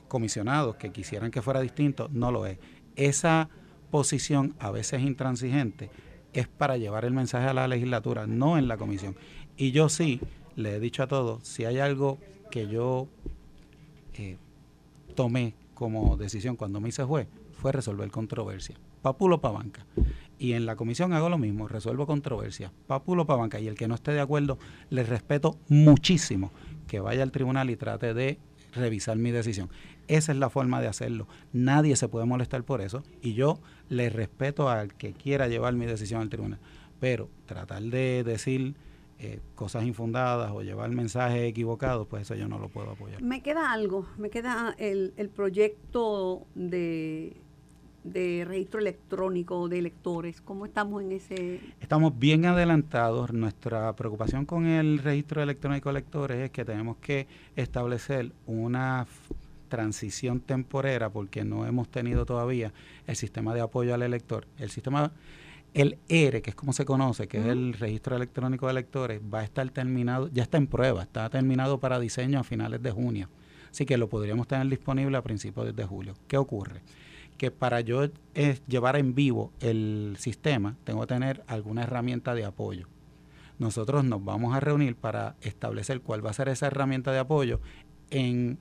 [0.08, 2.58] comisionados que quisieran que fuera distinto, no lo es.
[2.96, 3.48] Esa
[3.90, 5.88] posición a veces intransigente
[6.34, 9.16] es para llevar el mensaje a la legislatura, no en la comisión.
[9.56, 10.20] Y yo sí
[10.54, 12.18] le he dicho a todos, si hay algo
[12.50, 13.08] que yo
[14.12, 14.36] eh,
[15.14, 18.76] tomé como decisión cuando me hice juez, fue resolver controversia.
[19.02, 19.84] Papulo pa' banca.
[20.38, 22.72] Y en la comisión hago lo mismo, resuelvo controversia.
[22.86, 23.60] Papulo pa' banca.
[23.60, 24.58] Y el que no esté de acuerdo,
[24.90, 26.50] le respeto muchísimo
[26.88, 28.38] que vaya al tribunal y trate de
[28.74, 29.68] revisar mi decisión.
[30.08, 31.26] Esa es la forma de hacerlo.
[31.52, 35.86] Nadie se puede molestar por eso y yo le respeto al que quiera llevar mi
[35.86, 36.58] decisión al tribunal.
[36.98, 38.74] Pero tratar de decir
[39.18, 43.22] eh, cosas infundadas o llevar mensajes equivocados, pues eso yo no lo puedo apoyar.
[43.22, 47.36] Me queda algo, me queda el, el proyecto de
[48.04, 50.40] de registro electrónico de electores?
[50.40, 51.60] ¿Cómo estamos en ese...?
[51.80, 53.32] Estamos bien adelantados.
[53.32, 59.06] Nuestra preocupación con el registro electrónico de electores es que tenemos que establecer una
[59.68, 62.74] transición temporera porque no hemos tenido todavía
[63.06, 64.46] el sistema de apoyo al elector.
[64.58, 65.12] El sistema,
[65.72, 69.40] el ERE, que es como se conoce, que es el registro electrónico de electores, va
[69.40, 73.28] a estar terminado, ya está en prueba, está terminado para diseño a finales de junio.
[73.70, 76.12] Así que lo podríamos tener disponible a principios de julio.
[76.28, 76.82] ¿Qué ocurre?
[77.42, 78.04] Que para yo
[78.36, 82.86] eh, llevar en vivo el sistema, tengo que tener alguna herramienta de apoyo.
[83.58, 87.58] Nosotros nos vamos a reunir para establecer cuál va a ser esa herramienta de apoyo
[88.10, 88.60] en,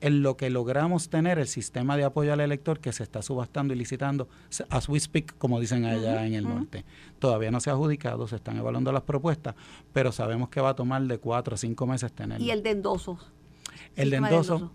[0.00, 3.74] en lo que logramos tener el sistema de apoyo al elector que se está subastando
[3.74, 4.28] y licitando,
[4.68, 6.84] as we speak, como dicen allá en el norte.
[7.18, 9.56] Todavía no se ha adjudicado, se están evaluando las propuestas,
[9.92, 12.46] pero sabemos que va a tomar de cuatro a cinco meses tenerlo.
[12.46, 13.32] ¿Y el de endosos?
[13.96, 14.70] El de endosos,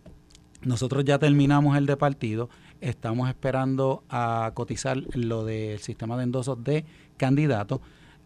[0.61, 2.49] nosotros ya terminamos el de partido
[2.81, 6.85] Estamos esperando a cotizar lo del sistema de endosos de
[7.17, 7.79] candidatos.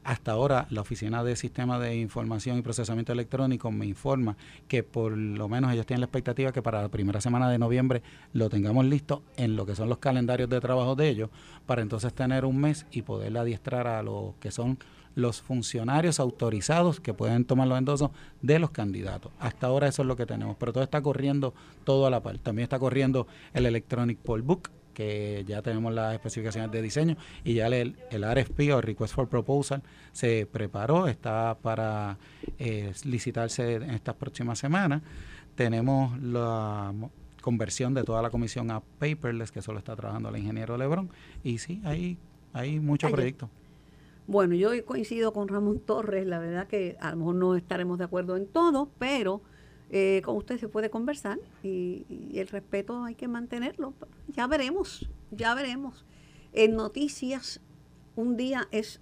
[0.04, 5.16] Hasta ahora la Oficina de Sistema de Información y Procesamiento Electrónico me informa que por
[5.16, 8.02] lo menos ellos tienen la expectativa que para la primera semana de noviembre
[8.34, 11.30] lo tengamos listo en lo que son los calendarios de trabajo de ellos,
[11.66, 14.80] para entonces tener un mes y poder adiestrar a los que son
[15.16, 19.32] los funcionarios autorizados que pueden tomar los endosos de los candidatos.
[19.40, 22.38] Hasta ahora eso es lo que tenemos, pero todo está corriendo todo a la par.
[22.38, 27.54] También está corriendo el Electronic Poll Book, que ya tenemos las especificaciones de diseño y
[27.54, 32.18] ya el, el RFP o Request for Proposal se preparó, está para
[32.58, 35.02] eh, licitarse en estas próximas semanas.
[35.56, 36.94] Tenemos la
[37.42, 41.10] conversión de toda la comisión a paperless, que solo está trabajando el ingeniero Lebron.
[41.44, 42.18] Y sí, hay,
[42.54, 43.50] hay muchos proyectos.
[44.30, 48.04] Bueno, yo coincido con Ramón Torres, la verdad que a lo mejor no estaremos de
[48.04, 49.42] acuerdo en todo, pero
[49.90, 53.96] eh, con usted se puede conversar y, el respeto hay que mantenerlo.
[54.28, 56.06] Ya veremos, ya veremos.
[56.54, 57.60] En noticias,
[58.16, 59.02] un día es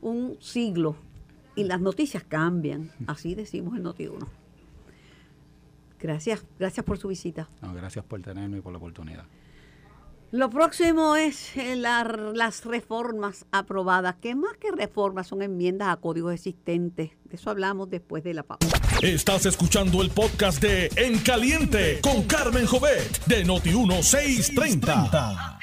[0.00, 0.96] un siglo
[1.54, 4.26] y las noticias cambian, así decimos en Noti1.
[6.00, 7.50] Gracias, gracias por su visita.
[7.74, 9.26] Gracias por tenerme y por la oportunidad.
[10.34, 14.16] Lo próximo es eh, la, las reformas aprobadas.
[14.16, 15.28] ¿Qué más que reformas?
[15.28, 17.12] Son enmiendas a códigos existentes.
[17.22, 18.66] De eso hablamos después de la pausa.
[19.00, 25.58] Estás escuchando el podcast de En Caliente con Carmen Jovet de Noti1630.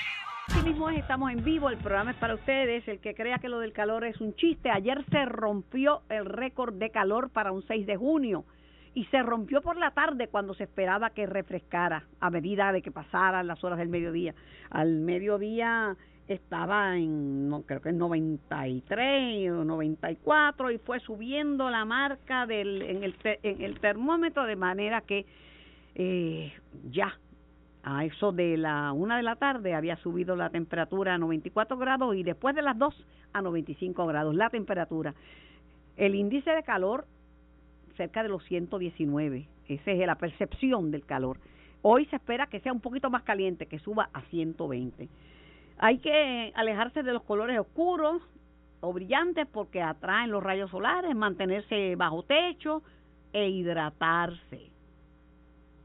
[0.48, 2.88] Así mismo es, estamos en vivo, el programa es para ustedes.
[2.88, 6.76] El que crea que lo del calor es un chiste, ayer se rompió el récord
[6.76, 8.46] de calor para un 6 de junio
[8.94, 12.92] y se rompió por la tarde cuando se esperaba que refrescara a medida de que
[12.92, 14.36] pasaran las horas del mediodía.
[14.70, 15.96] Al mediodía
[16.28, 22.82] estaba en, no, creo que en 93 o 94 y fue subiendo la marca del,
[22.82, 25.26] en, el, en el termómetro de manera que
[25.96, 26.54] eh,
[26.90, 27.18] ya
[27.84, 32.16] a eso de la una de la tarde había subido la temperatura a 94 grados
[32.16, 35.14] y después de las 2 a 95 grados la temperatura.
[35.98, 37.06] El índice de calor
[37.96, 39.48] cerca de los 119.
[39.68, 41.38] Esa es la percepción del calor.
[41.82, 45.10] Hoy se espera que sea un poquito más caliente, que suba a 120.
[45.78, 48.22] Hay que alejarse de los colores oscuros
[48.82, 52.84] o brillantes porque atraen los rayos solares, mantenerse bajo techo
[53.34, 54.72] e hidratarse.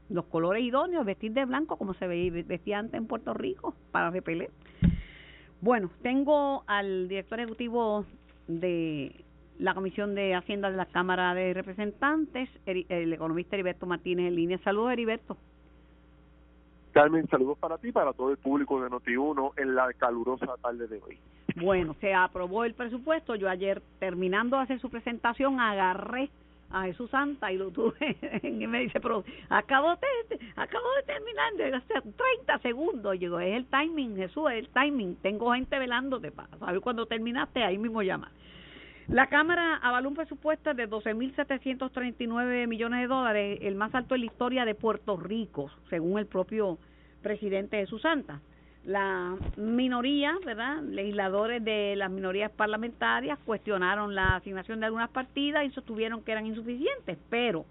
[0.09, 4.51] Los colores idóneos, vestir de blanco como se vestía antes en Puerto Rico para repeler.
[5.61, 8.05] Bueno, tengo al director ejecutivo
[8.47, 9.25] de
[9.59, 14.57] la Comisión de Hacienda de la Cámara de Representantes, el, economista Heriberto Martínez en línea.
[14.59, 15.37] Saludos, Heriberto.
[16.91, 20.87] Carmen, saludos para ti y para todo el público de Noti1 en la calurosa tarde
[20.87, 21.19] de hoy.
[21.55, 23.35] Bueno, se aprobó el presupuesto.
[23.35, 26.29] Yo ayer, terminando de hacer su presentación, agarré
[26.69, 31.53] a Jesús Santa y lo tuve y me dice, pero acabo de, acabo de terminar
[31.53, 33.15] de hacer 30 segundos.
[33.15, 35.15] Y digo, es el timing, Jesús, es el timing.
[35.17, 38.31] Tengo gente velándote para saber cuando terminaste, ahí mismo llama.
[39.09, 44.27] La Cámara avaló un presupuesto de 12.739 millones de dólares, el más alto en la
[44.27, 46.77] historia de Puerto Rico, según el propio
[47.21, 48.41] presidente Jesús Santa.
[48.83, 50.81] La minoría, ¿verdad?
[50.81, 56.45] Legisladores de las minorías parlamentarias cuestionaron la asignación de algunas partidas y sostuvieron que eran
[56.45, 57.65] insuficientes, pero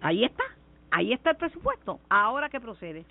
[0.00, 0.44] ahí está,
[0.90, 2.00] ahí está el presupuesto.
[2.08, 3.04] Ahora qué procede.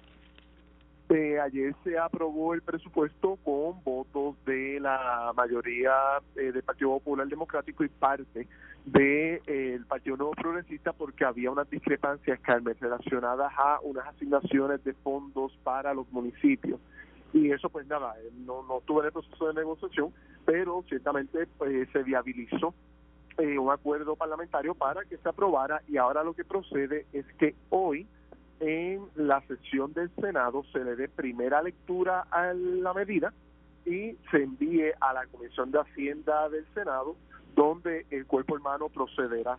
[1.14, 5.94] Eh, ayer se aprobó el presupuesto con votos de la mayoría
[6.36, 8.48] eh, del Partido Popular Democrático y parte
[8.84, 14.84] del de, eh, Partido Nuevo Progresista porque había unas discrepancias, Carmen, relacionadas a unas asignaciones
[14.84, 16.80] de fondos para los municipios.
[17.32, 20.12] Y eso, pues nada, eh, no, no tuve el proceso de negociación,
[20.46, 22.74] pero ciertamente pues, se viabilizó
[23.38, 27.54] eh, un acuerdo parlamentario para que se aprobara y ahora lo que procede es que
[27.70, 28.08] hoy
[28.60, 33.34] en la sesión del Senado se le dé primera lectura a la medida
[33.86, 37.16] y se envíe a la Comisión de Hacienda del Senado,
[37.56, 39.58] donde el cuerpo hermano procederá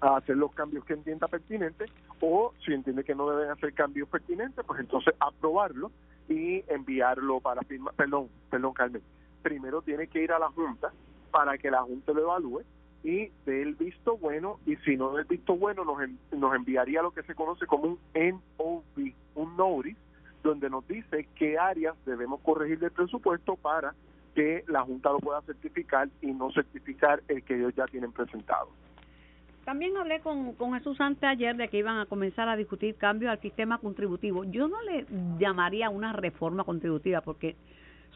[0.00, 4.08] a hacer los cambios que entienda pertinentes o si entiende que no deben hacer cambios
[4.08, 5.90] pertinentes, pues entonces aprobarlo
[6.28, 9.02] y enviarlo para firma, perdón, perdón Carmen,
[9.42, 10.92] primero tiene que ir a la Junta
[11.30, 12.62] para que la Junta lo evalúe
[13.02, 15.98] y del visto bueno y si no del visto bueno nos,
[16.36, 19.96] nos enviaría lo que se conoce como un NOV, un notice,
[20.42, 23.94] donde nos dice qué áreas debemos corregir del presupuesto para
[24.34, 28.68] que la Junta lo pueda certificar y no certificar el que ellos ya tienen presentado.
[29.64, 33.32] También hablé con, con Jesús antes ayer de que iban a comenzar a discutir cambios
[33.32, 34.44] al sistema contributivo.
[34.44, 35.06] Yo no le
[35.38, 37.56] llamaría una reforma contributiva porque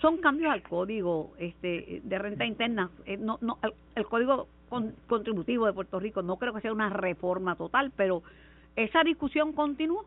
[0.00, 2.90] son cambios al código este de renta interna.
[3.04, 3.58] Eh, no, no,
[3.94, 4.46] el código
[5.06, 6.22] contributivo de Puerto Rico.
[6.22, 8.22] No creo que sea una reforma total, pero
[8.76, 10.04] esa discusión continúa.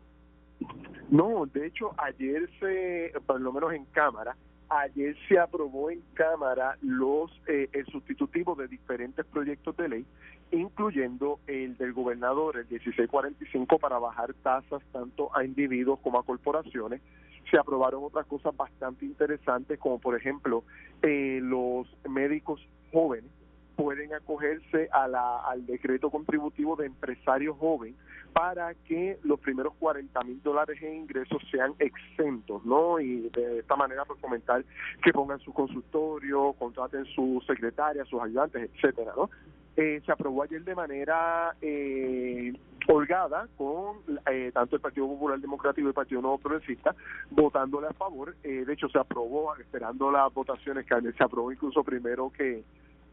[1.10, 4.34] No, de hecho ayer se, por lo menos en Cámara,
[4.68, 10.06] Ayer se aprobó en Cámara los eh, el sustitutivo de diferentes proyectos de ley,
[10.52, 17.02] incluyendo el del gobernador, el 1645, para bajar tasas tanto a individuos como a corporaciones.
[17.50, 20.64] Se aprobaron otras cosas bastante interesantes, como por ejemplo
[21.02, 23.30] eh, los médicos jóvenes
[23.76, 27.94] pueden acogerse a la, al decreto contributivo de empresario joven
[28.32, 32.98] para que los primeros 40 mil dólares en ingresos sean exentos, ¿no?
[32.98, 34.64] Y de esta manera, pues fomentar
[35.02, 39.30] que pongan su consultorio, contraten su secretaria, sus ayudantes, etcétera, ¿no?
[39.76, 42.52] Eh, se aprobó ayer de manera eh,
[42.86, 43.98] holgada con
[44.30, 46.94] eh, tanto el Partido Popular Democrático y el Partido Nuevo Progresista
[47.30, 48.36] votándole a favor.
[48.42, 52.62] Eh, de hecho, se aprobó, esperando las votaciones, que se aprobó incluso primero que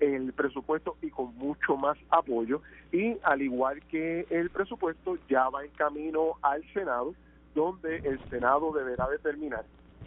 [0.01, 2.61] el presupuesto y con mucho más apoyo
[2.91, 7.13] y al igual que el presupuesto ya va en camino al Senado
[7.53, 9.63] donde el Senado deberá determinar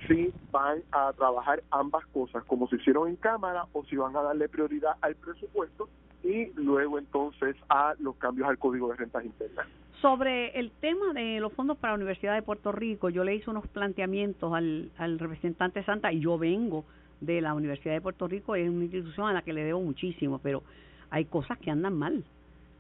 [0.09, 4.23] si van a trabajar ambas cosas como se hicieron en Cámara o si van a
[4.23, 5.89] darle prioridad al presupuesto
[6.25, 9.67] y luego entonces a los cambios al Código de Rentas Internas.
[10.01, 13.51] Sobre el tema de los fondos para la Universidad de Puerto Rico, yo le hice
[13.51, 16.85] unos planteamientos al, al representante Santa y yo vengo
[17.25, 20.39] de la Universidad de Puerto Rico es una institución a la que le debo muchísimo,
[20.39, 20.63] pero
[21.11, 22.25] hay cosas que andan mal.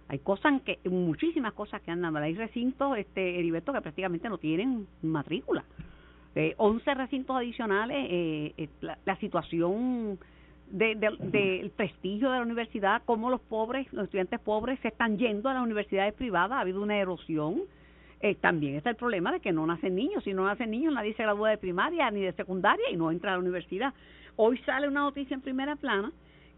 [0.08, 2.22] Hay cosas que muchísimas cosas que andan mal.
[2.22, 5.64] Hay recintos este Heriberto que prácticamente no tienen matrícula.
[6.34, 10.18] Eh, 11 recintos adicionales, eh, eh, la, situación
[10.70, 15.48] del de, prestigio de la universidad, cómo los pobres, los estudiantes pobres se están yendo
[15.48, 17.62] a las universidades privadas, ha habido una erosión.
[18.20, 20.24] Eh, también está el problema de que no nacen niños.
[20.24, 23.30] Si no nacen niños, nadie se gradúa de primaria ni de secundaria y no entra
[23.30, 23.92] a la universidad.
[24.36, 26.12] Hoy sale una noticia en primera plana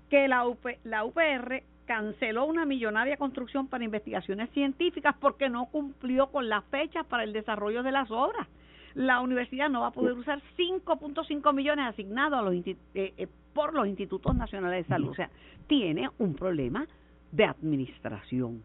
[0.08, 0.44] que la,
[0.84, 7.06] la UPR canceló una millonaria construcción para investigaciones científicas porque no cumplió con las fechas
[7.06, 8.46] para el desarrollo de las obras.
[8.94, 13.74] La universidad no va a poder usar 5.5 millones asignados a los eh, eh, por
[13.74, 15.10] los institutos nacionales de salud.
[15.10, 15.30] O sea,
[15.66, 16.86] tiene un problema
[17.30, 18.62] de administración.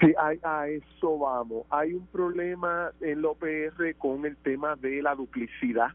[0.00, 1.66] Sí, a, a eso vamos.
[1.68, 5.88] Hay un problema en la UPR con el tema de la duplicidad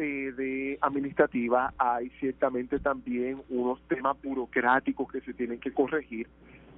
[0.00, 6.26] eh, de administrativa hay ciertamente también unos temas burocráticos que se tienen que corregir.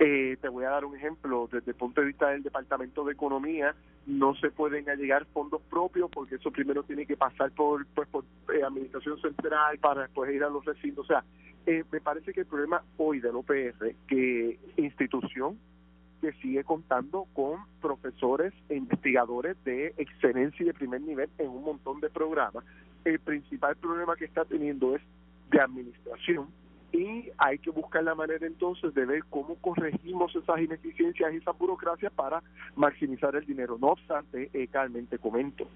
[0.00, 1.48] Eh, te voy a dar un ejemplo.
[1.52, 6.10] Desde el punto de vista del Departamento de Economía, no se pueden allegar fondos propios
[6.10, 10.42] porque eso primero tiene que pasar por, pues, por eh, Administración Central para después ir
[10.42, 11.04] a los recintos.
[11.04, 11.24] O sea,
[11.64, 15.56] me parece que el problema hoy del OPR, que institución
[16.20, 21.64] que sigue contando con profesores e investigadores de excelencia y de primer nivel en un
[21.64, 22.64] montón de programas,
[23.04, 25.02] el principal problema que está teniendo es
[25.50, 26.48] de administración
[26.92, 31.56] y hay que buscar la manera entonces de ver cómo corregimos esas ineficiencias y esas
[31.56, 32.42] burocracias para
[32.76, 33.78] maximizar el dinero.
[33.80, 34.68] No obstante, eh,
[35.08, 35.66] te comento,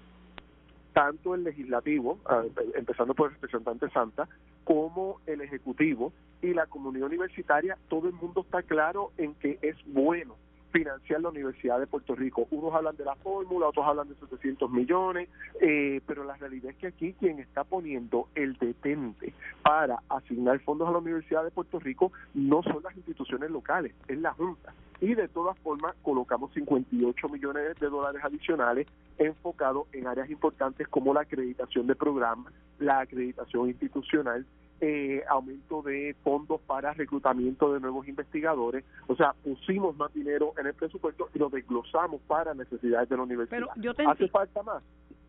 [0.93, 2.43] tanto el legislativo, ah,
[2.75, 4.27] empezando por el representante Santa,
[4.63, 9.75] como el ejecutivo y la comunidad universitaria, todo el mundo está claro en que es
[9.87, 10.35] bueno
[10.71, 12.47] financiar la Universidad de Puerto Rico.
[12.51, 15.29] Unos hablan de la fórmula, otros hablan de 700 millones,
[15.61, 20.87] eh, pero la realidad es que aquí quien está poniendo el detente para asignar fondos
[20.87, 24.73] a la Universidad de Puerto Rico no son las instituciones locales, es la Junta.
[24.99, 31.13] Y de todas formas colocamos 58 millones de dólares adicionales enfocados en áreas importantes como
[31.13, 34.45] la acreditación de programas, la acreditación institucional,
[34.79, 38.85] eh, aumento de fondos para reclutamiento de nuevos investigadores.
[39.07, 43.23] O sea, pusimos más dinero en el presupuesto y lo desglosamos para necesidades de la
[43.23, 43.57] universidad.
[43.57, 44.83] Pero yo te ¿Hace falta más?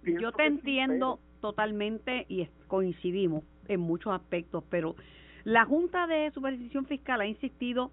[0.04, 4.94] yo te entiendo totalmente y coincidimos en muchos aspectos, pero
[5.44, 7.90] la Junta de Supervisión Fiscal ha insistido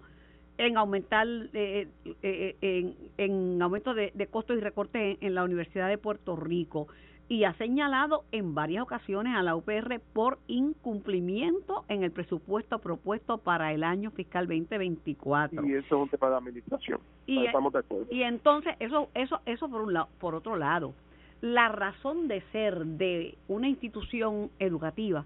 [0.58, 1.88] en aumentar eh,
[2.22, 6.88] eh, en, en, aumento de, costos y recortes en la Universidad de Puerto Rico
[7.28, 13.38] y ha señalado en varias ocasiones a la UPR por incumplimiento en el presupuesto propuesto
[13.38, 15.66] para el año fiscal 2024.
[15.66, 17.00] Y eso es un tema de administración.
[17.26, 18.06] Y, Estamos de acuerdo.
[18.10, 20.08] y entonces, eso, eso, eso por un lado.
[20.20, 20.94] Por otro lado,
[21.40, 25.24] la razón de ser de una institución educativa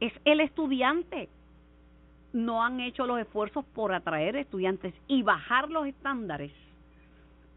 [0.00, 1.28] es el estudiante.
[2.32, 6.52] No han hecho los esfuerzos por atraer estudiantes y bajar los estándares.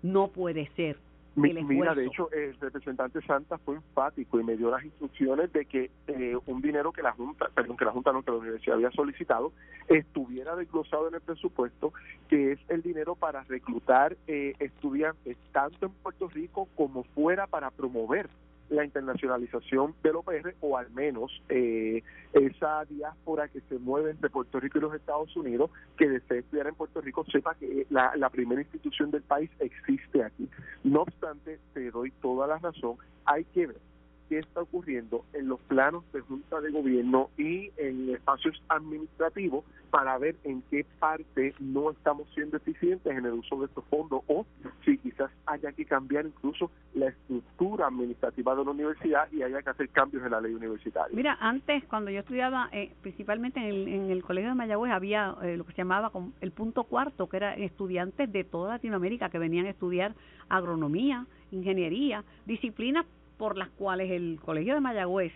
[0.03, 0.97] No puede ser
[1.35, 5.89] Mira, de hecho, el representante Santa fue enfático y me dio las instrucciones de que
[6.07, 8.91] eh, un dinero que la Junta, perdón, que la Junta no, que la universidad había
[8.91, 9.51] solicitado,
[9.87, 11.91] estuviera desglosado en el presupuesto,
[12.29, 17.71] que es el dinero para reclutar eh, estudiantes tanto en Puerto Rico como fuera para
[17.71, 18.29] promover
[18.73, 24.59] la internacionalización del OPR o al menos eh, esa diáspora que se mueve entre Puerto
[24.59, 28.29] Rico y los Estados Unidos que desee estudiar en Puerto Rico sepa que la, la
[28.29, 30.49] primera institución del país existe aquí.
[30.83, 33.92] No obstante, te doy toda la razón, hay que ver
[34.29, 40.17] qué está ocurriendo en los planos de junta de gobierno y en espacios administrativos para
[40.17, 44.45] ver en qué parte no estamos siendo eficientes en el uso de estos fondos o
[44.83, 49.69] si quizás haya que cambiar incluso la estructura administrativa de la universidad y haya que
[49.69, 51.15] hacer cambios en la ley universitaria.
[51.15, 55.35] Mira, antes cuando yo estudiaba, eh, principalmente en el, en el Colegio de Mayagüez, había
[55.43, 56.11] eh, lo que se llamaba
[56.41, 60.15] el punto cuarto, que eran estudiantes de toda Latinoamérica que venían a estudiar
[60.49, 63.05] agronomía, ingeniería, disciplinas
[63.43, 65.33] por las cuales el Colegio de Mayagüez,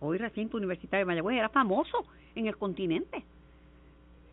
[0.00, 2.04] hoy recinto universitario de Mayagüez, era famoso
[2.34, 3.24] en el continente.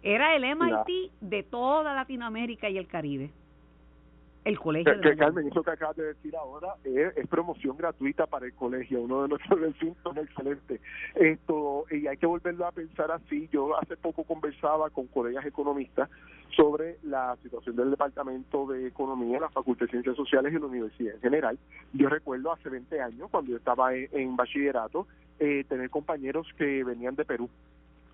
[0.01, 3.31] Era el MIT de toda Latinoamérica y el Caribe
[4.43, 4.99] el colegio.
[5.01, 9.23] Que, Carmen, eso que acabas de decir ahora es, promoción gratuita para el colegio, uno
[9.23, 10.79] de nuestros recintos excelente.
[11.15, 13.49] Esto, y hay que volverlo a pensar así.
[13.51, 16.09] Yo hace poco conversaba con colegas economistas
[16.55, 21.15] sobre la situación del Departamento de Economía, la Facultad de Ciencias Sociales y la Universidad
[21.15, 21.57] en general.
[21.93, 25.07] Yo recuerdo hace 20 años, cuando yo estaba en, bachillerato,
[25.39, 27.49] eh, tener compañeros que venían de Perú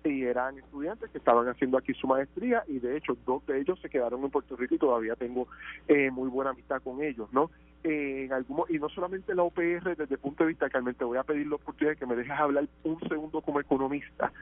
[0.04, 3.78] y eran estudiantes que estaban haciendo aquí su maestría y de hecho dos de ellos
[3.80, 5.48] se quedaron en Puerto Rico y todavía tengo
[5.88, 7.50] eh, muy buena amistad con ellos, ¿no?
[7.82, 11.04] Eh, en algún, y no solamente la OPR desde el punto de vista, Carmen, te
[11.04, 14.32] voy a pedir la oportunidad de que me dejes hablar un segundo como economista.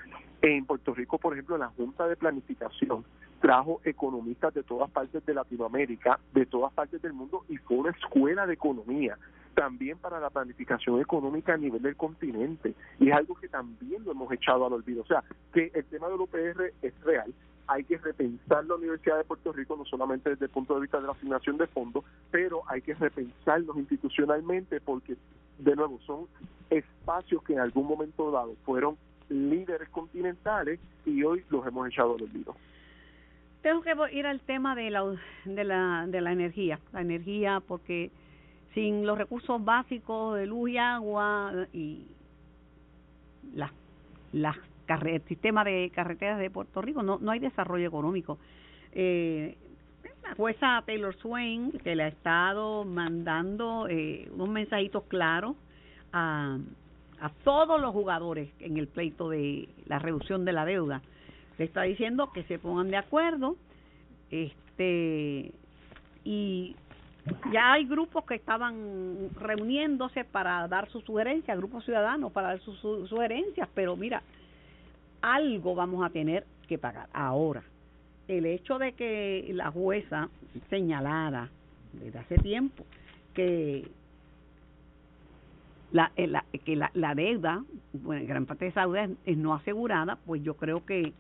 [0.42, 3.04] En Puerto Rico, por ejemplo, la Junta de Planificación
[3.40, 7.90] trajo economistas de todas partes de Latinoamérica, de todas partes del mundo y fue una
[7.90, 9.16] escuela de economía
[9.58, 12.74] también para la planificación económica a nivel del continente.
[13.00, 15.02] Y es algo que también lo hemos echado al olvido.
[15.02, 17.34] O sea, que el tema del UPR es real.
[17.66, 21.00] Hay que repensar la Universidad de Puerto Rico, no solamente desde el punto de vista
[21.00, 25.16] de la asignación de fondos, pero hay que repensarlos institucionalmente porque,
[25.58, 26.28] de nuevo, son
[26.70, 28.96] espacios que en algún momento dado fueron
[29.28, 32.54] líderes continentales y hoy los hemos echado al olvido.
[33.62, 35.04] Tengo que ir al tema de la,
[35.44, 38.12] de la, de la energía, la energía porque
[38.78, 42.06] sin los recursos básicos de luz y agua y
[43.52, 43.72] las
[44.32, 44.56] las
[45.04, 48.38] el sistema de carreteras de Puerto Rico no no hay desarrollo económico.
[48.92, 49.56] Eh,
[50.22, 55.56] la jueza Taylor Swain que le ha estado mandando eh, unos mensajitos claros
[56.12, 56.58] a
[57.20, 61.02] a todos los jugadores en el pleito de la reducción de la deuda
[61.58, 63.56] le está diciendo que se pongan de acuerdo
[64.30, 65.50] este
[66.24, 66.76] y
[67.52, 72.78] ya hay grupos que estaban reuniéndose para dar sus sugerencias, grupos ciudadanos para dar sus
[73.08, 74.22] sugerencias, pero mira,
[75.22, 77.08] algo vamos a tener que pagar.
[77.12, 77.62] Ahora,
[78.28, 80.28] el hecho de que la jueza
[80.68, 81.48] señalara
[81.92, 82.84] desde hace tiempo
[83.34, 83.88] que
[85.92, 86.30] la, eh,
[86.64, 87.64] que la, la deuda,
[87.94, 91.12] bueno, gran parte de esa deuda es no asegurada, pues yo creo que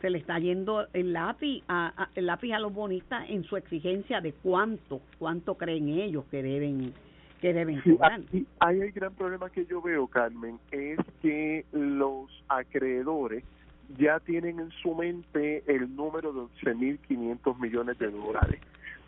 [0.00, 4.20] se le está yendo el lápiz a, el lápiz a los bonistas en su exigencia
[4.20, 6.92] de cuánto cuánto creen ellos que deben
[7.40, 8.20] que deben cobrar.
[8.58, 13.44] hay el gran problema que yo veo, Carmen, es que los acreedores
[13.96, 18.60] ya tienen en su mente el número de 11.500 millones de dólares.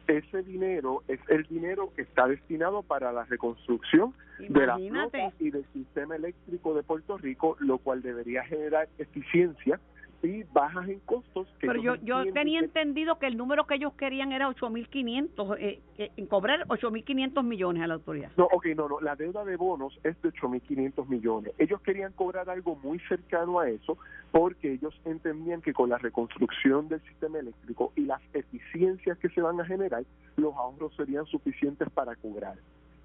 [0.07, 5.51] Ese dinero es el dinero que está destinado para la reconstrucción de la flota y
[5.51, 9.79] del sistema eléctrico de Puerto Rico, lo cual debería generar eficiencia
[10.23, 11.49] y bajas en costos.
[11.61, 16.27] Pero yo, yo tenía entendido que el número que ellos querían era 8.500, eh, eh,
[16.29, 18.31] cobrar 8.500 millones a la autoridad.
[18.37, 21.55] No, ok, no, no, la deuda de bonos es de 8.500 millones.
[21.59, 23.99] Ellos querían cobrar algo muy cercano a eso
[24.31, 29.41] porque ellos entendían que con la reconstrucción del sistema eléctrico y las eficiencias que se
[29.41, 30.05] van a generar,
[30.37, 32.57] los ahorros serían suficientes para cobrar.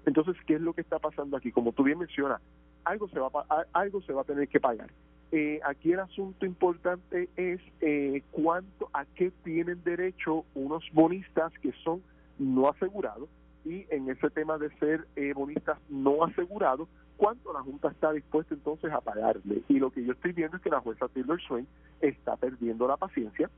[0.04, 1.50] Entonces, ¿qué es lo que está pasando aquí?
[1.50, 2.40] Como tú bien mencionas,
[2.84, 3.30] algo se va
[3.72, 4.88] algo se va a tener que pagar.
[5.32, 11.72] Eh, aquí el asunto importante es eh, cuánto, a qué tienen derecho unos bonistas que
[11.84, 12.02] son
[12.38, 13.28] no asegurados
[13.64, 18.54] y en ese tema de ser eh, bonistas no asegurados, cuánto la Junta está dispuesta
[18.54, 19.62] entonces a pagarle.
[19.68, 21.66] Y lo que yo estoy viendo es que la jueza Taylor Swain
[22.00, 23.50] está perdiendo la paciencia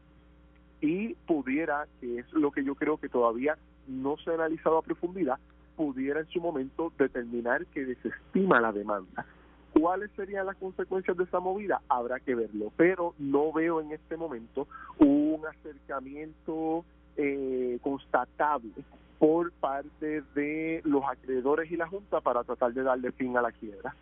[0.80, 4.82] y pudiera, que es lo que yo creo que todavía no se ha analizado a
[4.82, 5.38] profundidad,
[5.76, 9.26] pudiera en su momento determinar que desestima la demanda
[9.72, 11.80] ¿Cuáles serían las consecuencias de esa movida?
[11.88, 14.66] Habrá que verlo, pero no veo en este momento
[14.98, 16.84] un acercamiento
[17.16, 18.72] eh, constatable
[19.18, 23.52] por parte de los acreedores y la Junta para tratar de darle fin a la
[23.52, 23.94] quiebra.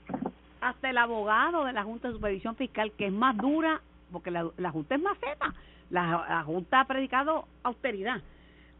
[0.60, 3.80] Hasta el abogado de la Junta de Supervisión Fiscal, que es más dura,
[4.12, 5.54] porque la, Junta es más feta,
[5.90, 8.20] la Junta ha predicado austeridad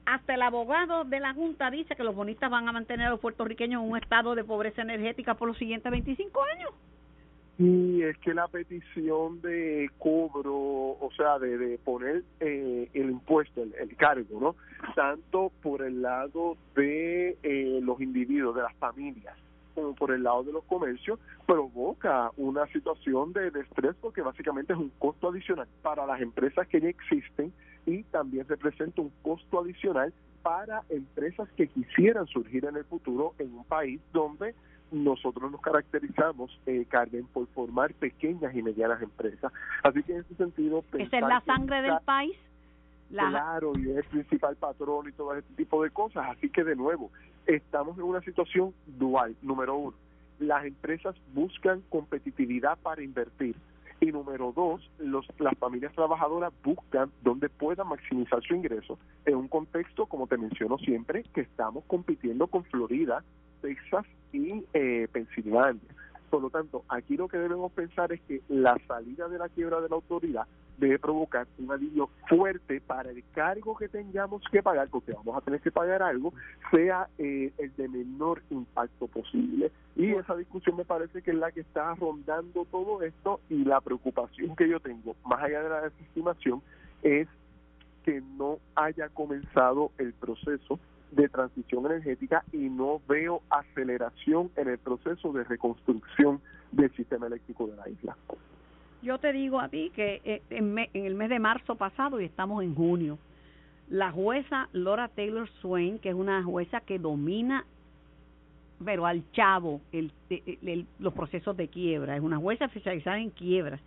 [0.07, 3.21] hasta el abogado de la Junta dice que los bonistas van a mantener a los
[3.21, 6.71] puertorriqueños en un estado de pobreza energética por los siguientes 25 años.
[7.59, 13.97] Y es que la petición de cobro, o sea, de, poner eh, el impuesto, el,
[13.97, 14.57] cargo, ¿no?
[14.95, 19.35] Tanto por el lado de eh, los individuos, de las familias,
[19.75, 24.75] como por el lado de los comercios, provoca una situación de, de estrés porque básicamente
[24.75, 27.53] es un costo adicional para las empresas que ya existen
[27.87, 30.13] y también representa un costo adicional
[30.43, 34.55] para empresas que quisieran surgir en el futuro en un país donde
[34.93, 39.53] nosotros nos caracterizamos, eh, Carmen, por formar pequeñas y medianas empresas.
[39.83, 40.85] Así que en ese sentido...
[40.93, 42.37] Esa es la sangre del país.
[43.09, 46.27] Claro, y es el principal patrón y todo ese tipo de cosas.
[46.29, 47.11] Así que, de nuevo,
[47.47, 49.37] estamos en una situación dual.
[49.43, 49.97] Número uno,
[50.39, 53.57] las empresas buscan competitividad para invertir.
[54.01, 59.49] Y número dos, los, las familias trabajadoras buscan donde puedan maximizar su ingreso en un
[59.49, 63.25] contexto, como te menciono siempre, que estamos compitiendo con Florida,
[63.63, 65.81] Texas y eh, Pensilvania.
[66.29, 69.81] Por lo tanto, aquí lo que debemos pensar es que la salida de la quiebra
[69.81, 70.47] de la autoridad
[70.79, 75.41] debe provocar un alivio fuerte para el cargo que tengamos que pagar, porque vamos a
[75.41, 76.33] tener que pagar algo,
[76.71, 79.71] sea eh, el de menor impacto posible.
[79.95, 83.81] Y esa discusión me parece que es la que está rondando todo esto y la
[83.81, 86.63] preocupación que yo tengo, más allá de la desestimación,
[87.03, 87.29] es
[88.05, 90.79] que no haya comenzado el proceso
[91.11, 96.41] de transición energética y no veo aceleración en el proceso de reconstrucción
[96.73, 98.17] del sistema eléctrico de la isla.
[99.07, 102.65] Yo te digo a ti que eh, en, el mes de marzo pasado y estamos
[102.65, 103.21] en junio,
[103.89, 107.65] la jueza Laura Taylor Swain, que es una jueza que domina,
[108.85, 110.11] pero al chavo, el,
[110.99, 113.81] los procesos de quiebra, es una jueza especializada en quiebras,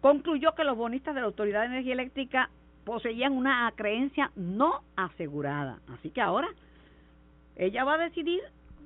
[0.00, 2.48] concluyó que los bonistas de la Autoridad de Energía Eléctrica
[2.84, 5.80] poseían una creencia no asegurada.
[5.92, 6.48] Así que ahora
[7.56, 8.40] ella va a decidir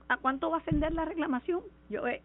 [0.09, 1.61] a cuánto va a ascender la reclamación.
[1.89, 2.23] Yo eh,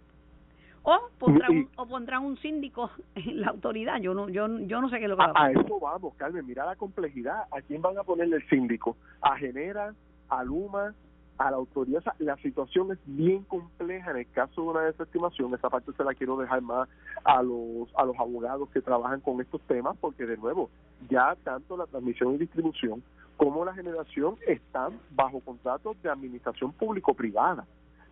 [0.85, 3.99] o pondrá un, o pondrán un síndico en la autoridad.
[3.99, 5.45] Yo no yo yo no sé qué es lo que va a.
[5.45, 6.45] A eso vamos, Carmen.
[6.45, 7.43] Mira la complejidad.
[7.51, 8.95] ¿A quién van a ponerle el síndico?
[9.21, 9.93] ¿A Genera?
[10.29, 10.93] ¿A Luma?
[11.37, 12.01] a la autoridad.
[12.19, 15.53] la situación es bien compleja en el caso de una desestimación.
[15.53, 16.87] Esa parte se la quiero dejar más
[17.23, 20.69] a los, a los abogados que trabajan con estos temas, porque de nuevo,
[21.09, 23.03] ya tanto la transmisión y distribución
[23.37, 27.65] como la generación están bajo contratos de administración público-privada.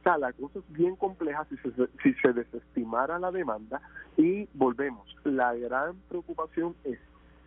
[0.04, 1.72] Sea, la cosa es bien compleja si se,
[2.04, 3.82] si se desestimara la demanda
[4.18, 5.16] y volvemos.
[5.24, 7.00] La gran preocupación es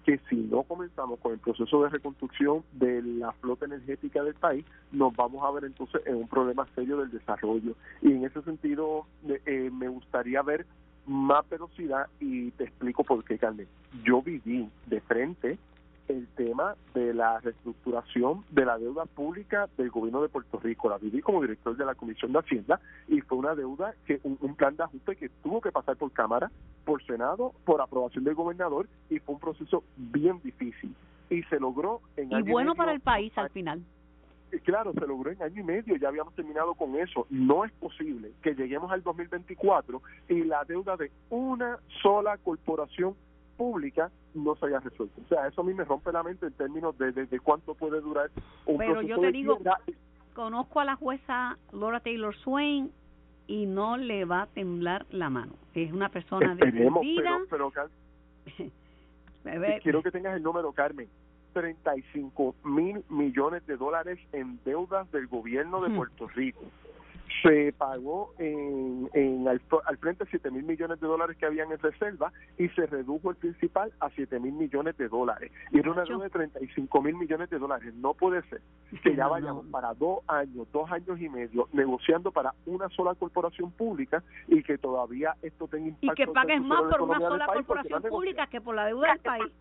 [0.07, 4.65] que si no comenzamos con el proceso de reconstrucción de la flota energética del país,
[4.93, 7.75] nos vamos a ver entonces en un problema serio del desarrollo.
[8.01, 10.65] Y en ese sentido, eh, me gustaría ver
[11.07, 13.67] más velocidad y te explico por qué, Carmen.
[14.05, 15.59] Yo viví de frente
[16.09, 20.89] el tema de la reestructuración de la deuda pública del gobierno de Puerto Rico.
[20.89, 24.37] La viví como director de la Comisión de Hacienda y fue una deuda que un,
[24.57, 26.51] plan de ajuste que tuvo que pasar por Cámara,
[26.85, 30.95] por Senado, por aprobación del gobernador y fue un proceso bien difícil
[31.29, 33.83] y se logró en y bueno para el país al final.
[34.65, 37.27] Claro, se logró en año y medio, ya habíamos terminado con eso.
[37.31, 43.17] No es posible que lleguemos al 2024 y la deuda de una sola corporación
[43.57, 45.21] pública no se haya resuelto.
[45.25, 48.01] O sea, eso a mí me rompe la mente en términos de, de, cuánto puede
[48.01, 48.31] durar
[48.67, 49.59] un Pero yo te digo,
[50.35, 52.93] conozco a la jueza Laura Taylor Swain
[53.47, 55.53] y no le va a temblar la mano.
[55.75, 57.01] Es una persona de pero,
[59.43, 61.09] pero, quiero que tengas el número, Carmen.
[61.53, 66.61] 35 mil millones de dólares en deudas del gobierno de Puerto Rico
[67.47, 69.61] se pagó en, en al,
[69.99, 73.93] frente 7 mil millones de dólares que habían en reserva y se redujo el principal
[74.01, 75.53] a 7 mil millones de dólares.
[75.71, 77.95] Y era una deuda de 35 mil millones de dólares.
[77.95, 78.61] No puede ser
[79.03, 83.71] que ya vayamos para dos años, dos años y medio negociando para una sola corporación
[83.71, 86.23] pública y que todavía esto tenga impacto.
[86.23, 89.53] Y que pagues más por una sola corporación pública que por la deuda del país.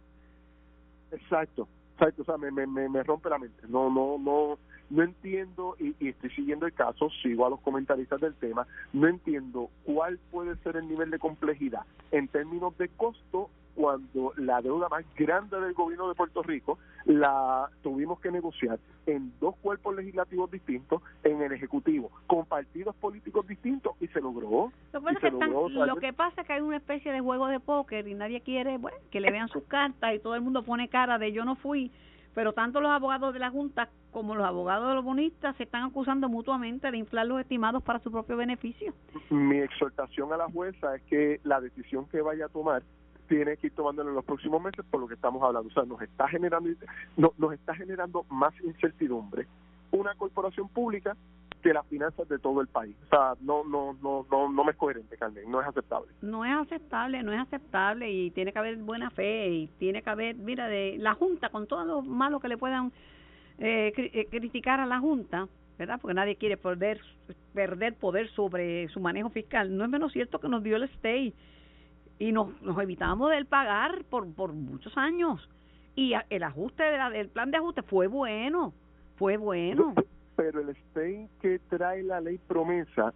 [1.11, 1.67] Exacto.
[1.99, 3.63] O sea, me, me, me rompe la mente.
[3.67, 4.57] No, no, no
[4.89, 9.69] no entiendo, y, estoy siguiendo el caso, sigo a los comentaristas del tema, no entiendo
[9.83, 11.81] cuál puede ser el nivel de complejidad
[12.11, 17.69] en términos de costo cuando la deuda más grande del gobierno de Puerto Rico la
[17.83, 23.93] tuvimos que negociar en dos cuerpos legislativos distintos, en el Ejecutivo, con partidos políticos distintos
[23.99, 24.71] y se logró.
[24.93, 28.77] Lo, que, pasa es que hay una especie de juego de póker y nadie quiere
[28.77, 31.55] bueno, que le vean sus cartas y todo el mundo pone cara de yo no
[31.55, 31.91] fui
[32.35, 35.83] pero tanto los abogados de la Junta como los abogados de los bonistas se están
[35.83, 38.93] acusando mutuamente de inflar los estimados para su propio beneficio.
[39.29, 42.83] Mi exhortación a la jueza es que la decisión que vaya a tomar
[43.27, 45.69] tiene que ir tomándola en los próximos meses por lo que estamos hablando.
[45.69, 46.69] O sea, nos está generando,
[47.15, 49.47] nos está generando más incertidumbre.
[49.91, 51.15] Una corporación pública
[51.65, 52.95] que las finanzas de todo el país.
[53.05, 56.11] O sea, no, no, no, no, no me es coherente, Carmen, no es aceptable.
[56.21, 60.09] No es aceptable, no es aceptable y tiene que haber buena fe y tiene que
[60.11, 62.91] haber, mira, de la Junta, con todo lo malo que le puedan
[63.57, 65.47] eh, eh, criticar a la Junta,
[65.79, 65.97] ¿verdad?
[65.99, 67.01] Porque nadie quiere perder,
[67.55, 69.75] perder poder sobre su manejo fiscal.
[69.75, 71.33] No es menos cierto que nos dio el stay
[72.19, 75.47] y nos, nos evitamos del pagar por, por muchos años.
[75.95, 78.73] Y el ajuste del plan de ajuste fue bueno,
[79.17, 79.93] fue bueno.
[80.35, 83.13] Pero el stay que trae la ley promesa,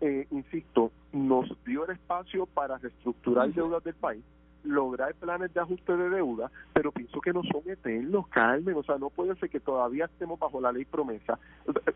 [0.00, 4.24] eh, insisto, nos dio el espacio para reestructurar deudas del país
[4.64, 8.98] lograr planes de ajuste de deuda, pero pienso que no son eternos, Carmen, o sea,
[8.98, 11.38] no puede ser que todavía estemos bajo la ley promesa.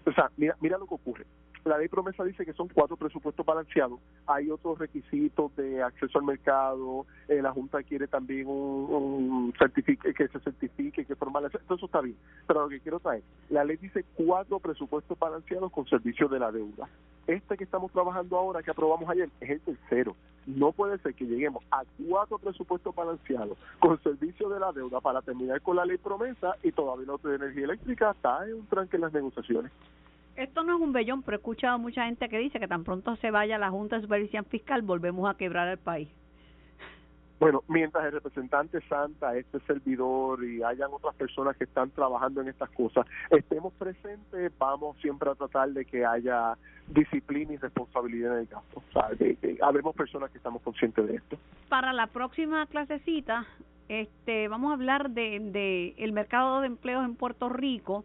[0.04, 1.26] O sea, mira, mira lo que ocurre.
[1.64, 6.24] La ley promesa dice que son cuatro presupuestos balanceados, hay otros requisitos de acceso al
[6.24, 12.00] mercado, eh, la Junta quiere también un, que se certifique, que formalice, todo eso está
[12.00, 12.16] bien,
[12.48, 16.50] pero lo que quiero traer, la ley dice cuatro presupuestos balanceados con servicio de la
[16.50, 16.88] deuda.
[17.28, 20.16] Este que estamos trabajando ahora, que aprobamos ayer, es el tercero.
[20.44, 22.51] No puede ser que lleguemos a cuatro presupuestos
[22.94, 27.18] balanceados con servicio de la deuda para terminar con la ley promesa y todavía no
[27.18, 29.72] de energía eléctrica está en un tranque en las negociaciones.
[30.36, 33.16] Esto no es un bellón, pero he escuchado mucha gente que dice que tan pronto
[33.16, 36.08] se vaya la Junta de Supervisión Fiscal, volvemos a quebrar el país.
[37.42, 42.46] Bueno, mientras el representante Santa, este servidor y hayan otras personas que están trabajando en
[42.46, 48.42] estas cosas, estemos presentes, vamos siempre a tratar de que haya disciplina y responsabilidad en
[48.42, 48.80] el gasto.
[48.94, 51.36] O habemos personas que estamos conscientes de esto.
[51.68, 53.44] Para la próxima clasecita,
[53.88, 58.04] este, vamos a hablar de, de el mercado de empleos en Puerto Rico,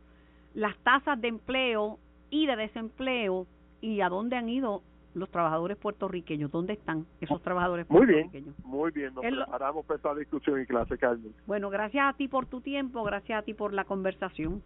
[0.56, 2.00] las tasas de empleo
[2.32, 3.46] y de desempleo
[3.82, 4.82] y a dónde han ido
[5.18, 6.51] los trabajadores puertorriqueños?
[6.51, 8.55] ¿Dónde están esos trabajadores muy puertorriqueños?
[8.63, 9.36] Muy bien, muy bien.
[9.36, 11.34] Nos preparamos para esta discusión en clase, Carmen.
[11.45, 14.61] Bueno, gracias a ti por tu tiempo, gracias a ti por la conversación.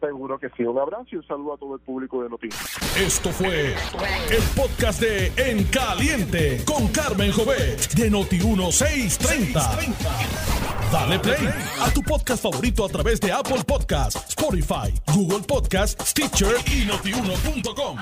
[0.00, 0.62] Seguro que sí.
[0.64, 2.98] Un abrazo y un saludo a todo el público de Noticias.
[2.98, 10.92] Esto fue el podcast de En Caliente con Carmen Jovet de Noti1630.
[10.92, 11.48] Dale play
[11.80, 17.96] a tu podcast favorito a través de Apple Podcasts, Spotify, Google Podcasts, Stitcher y notiuno.com.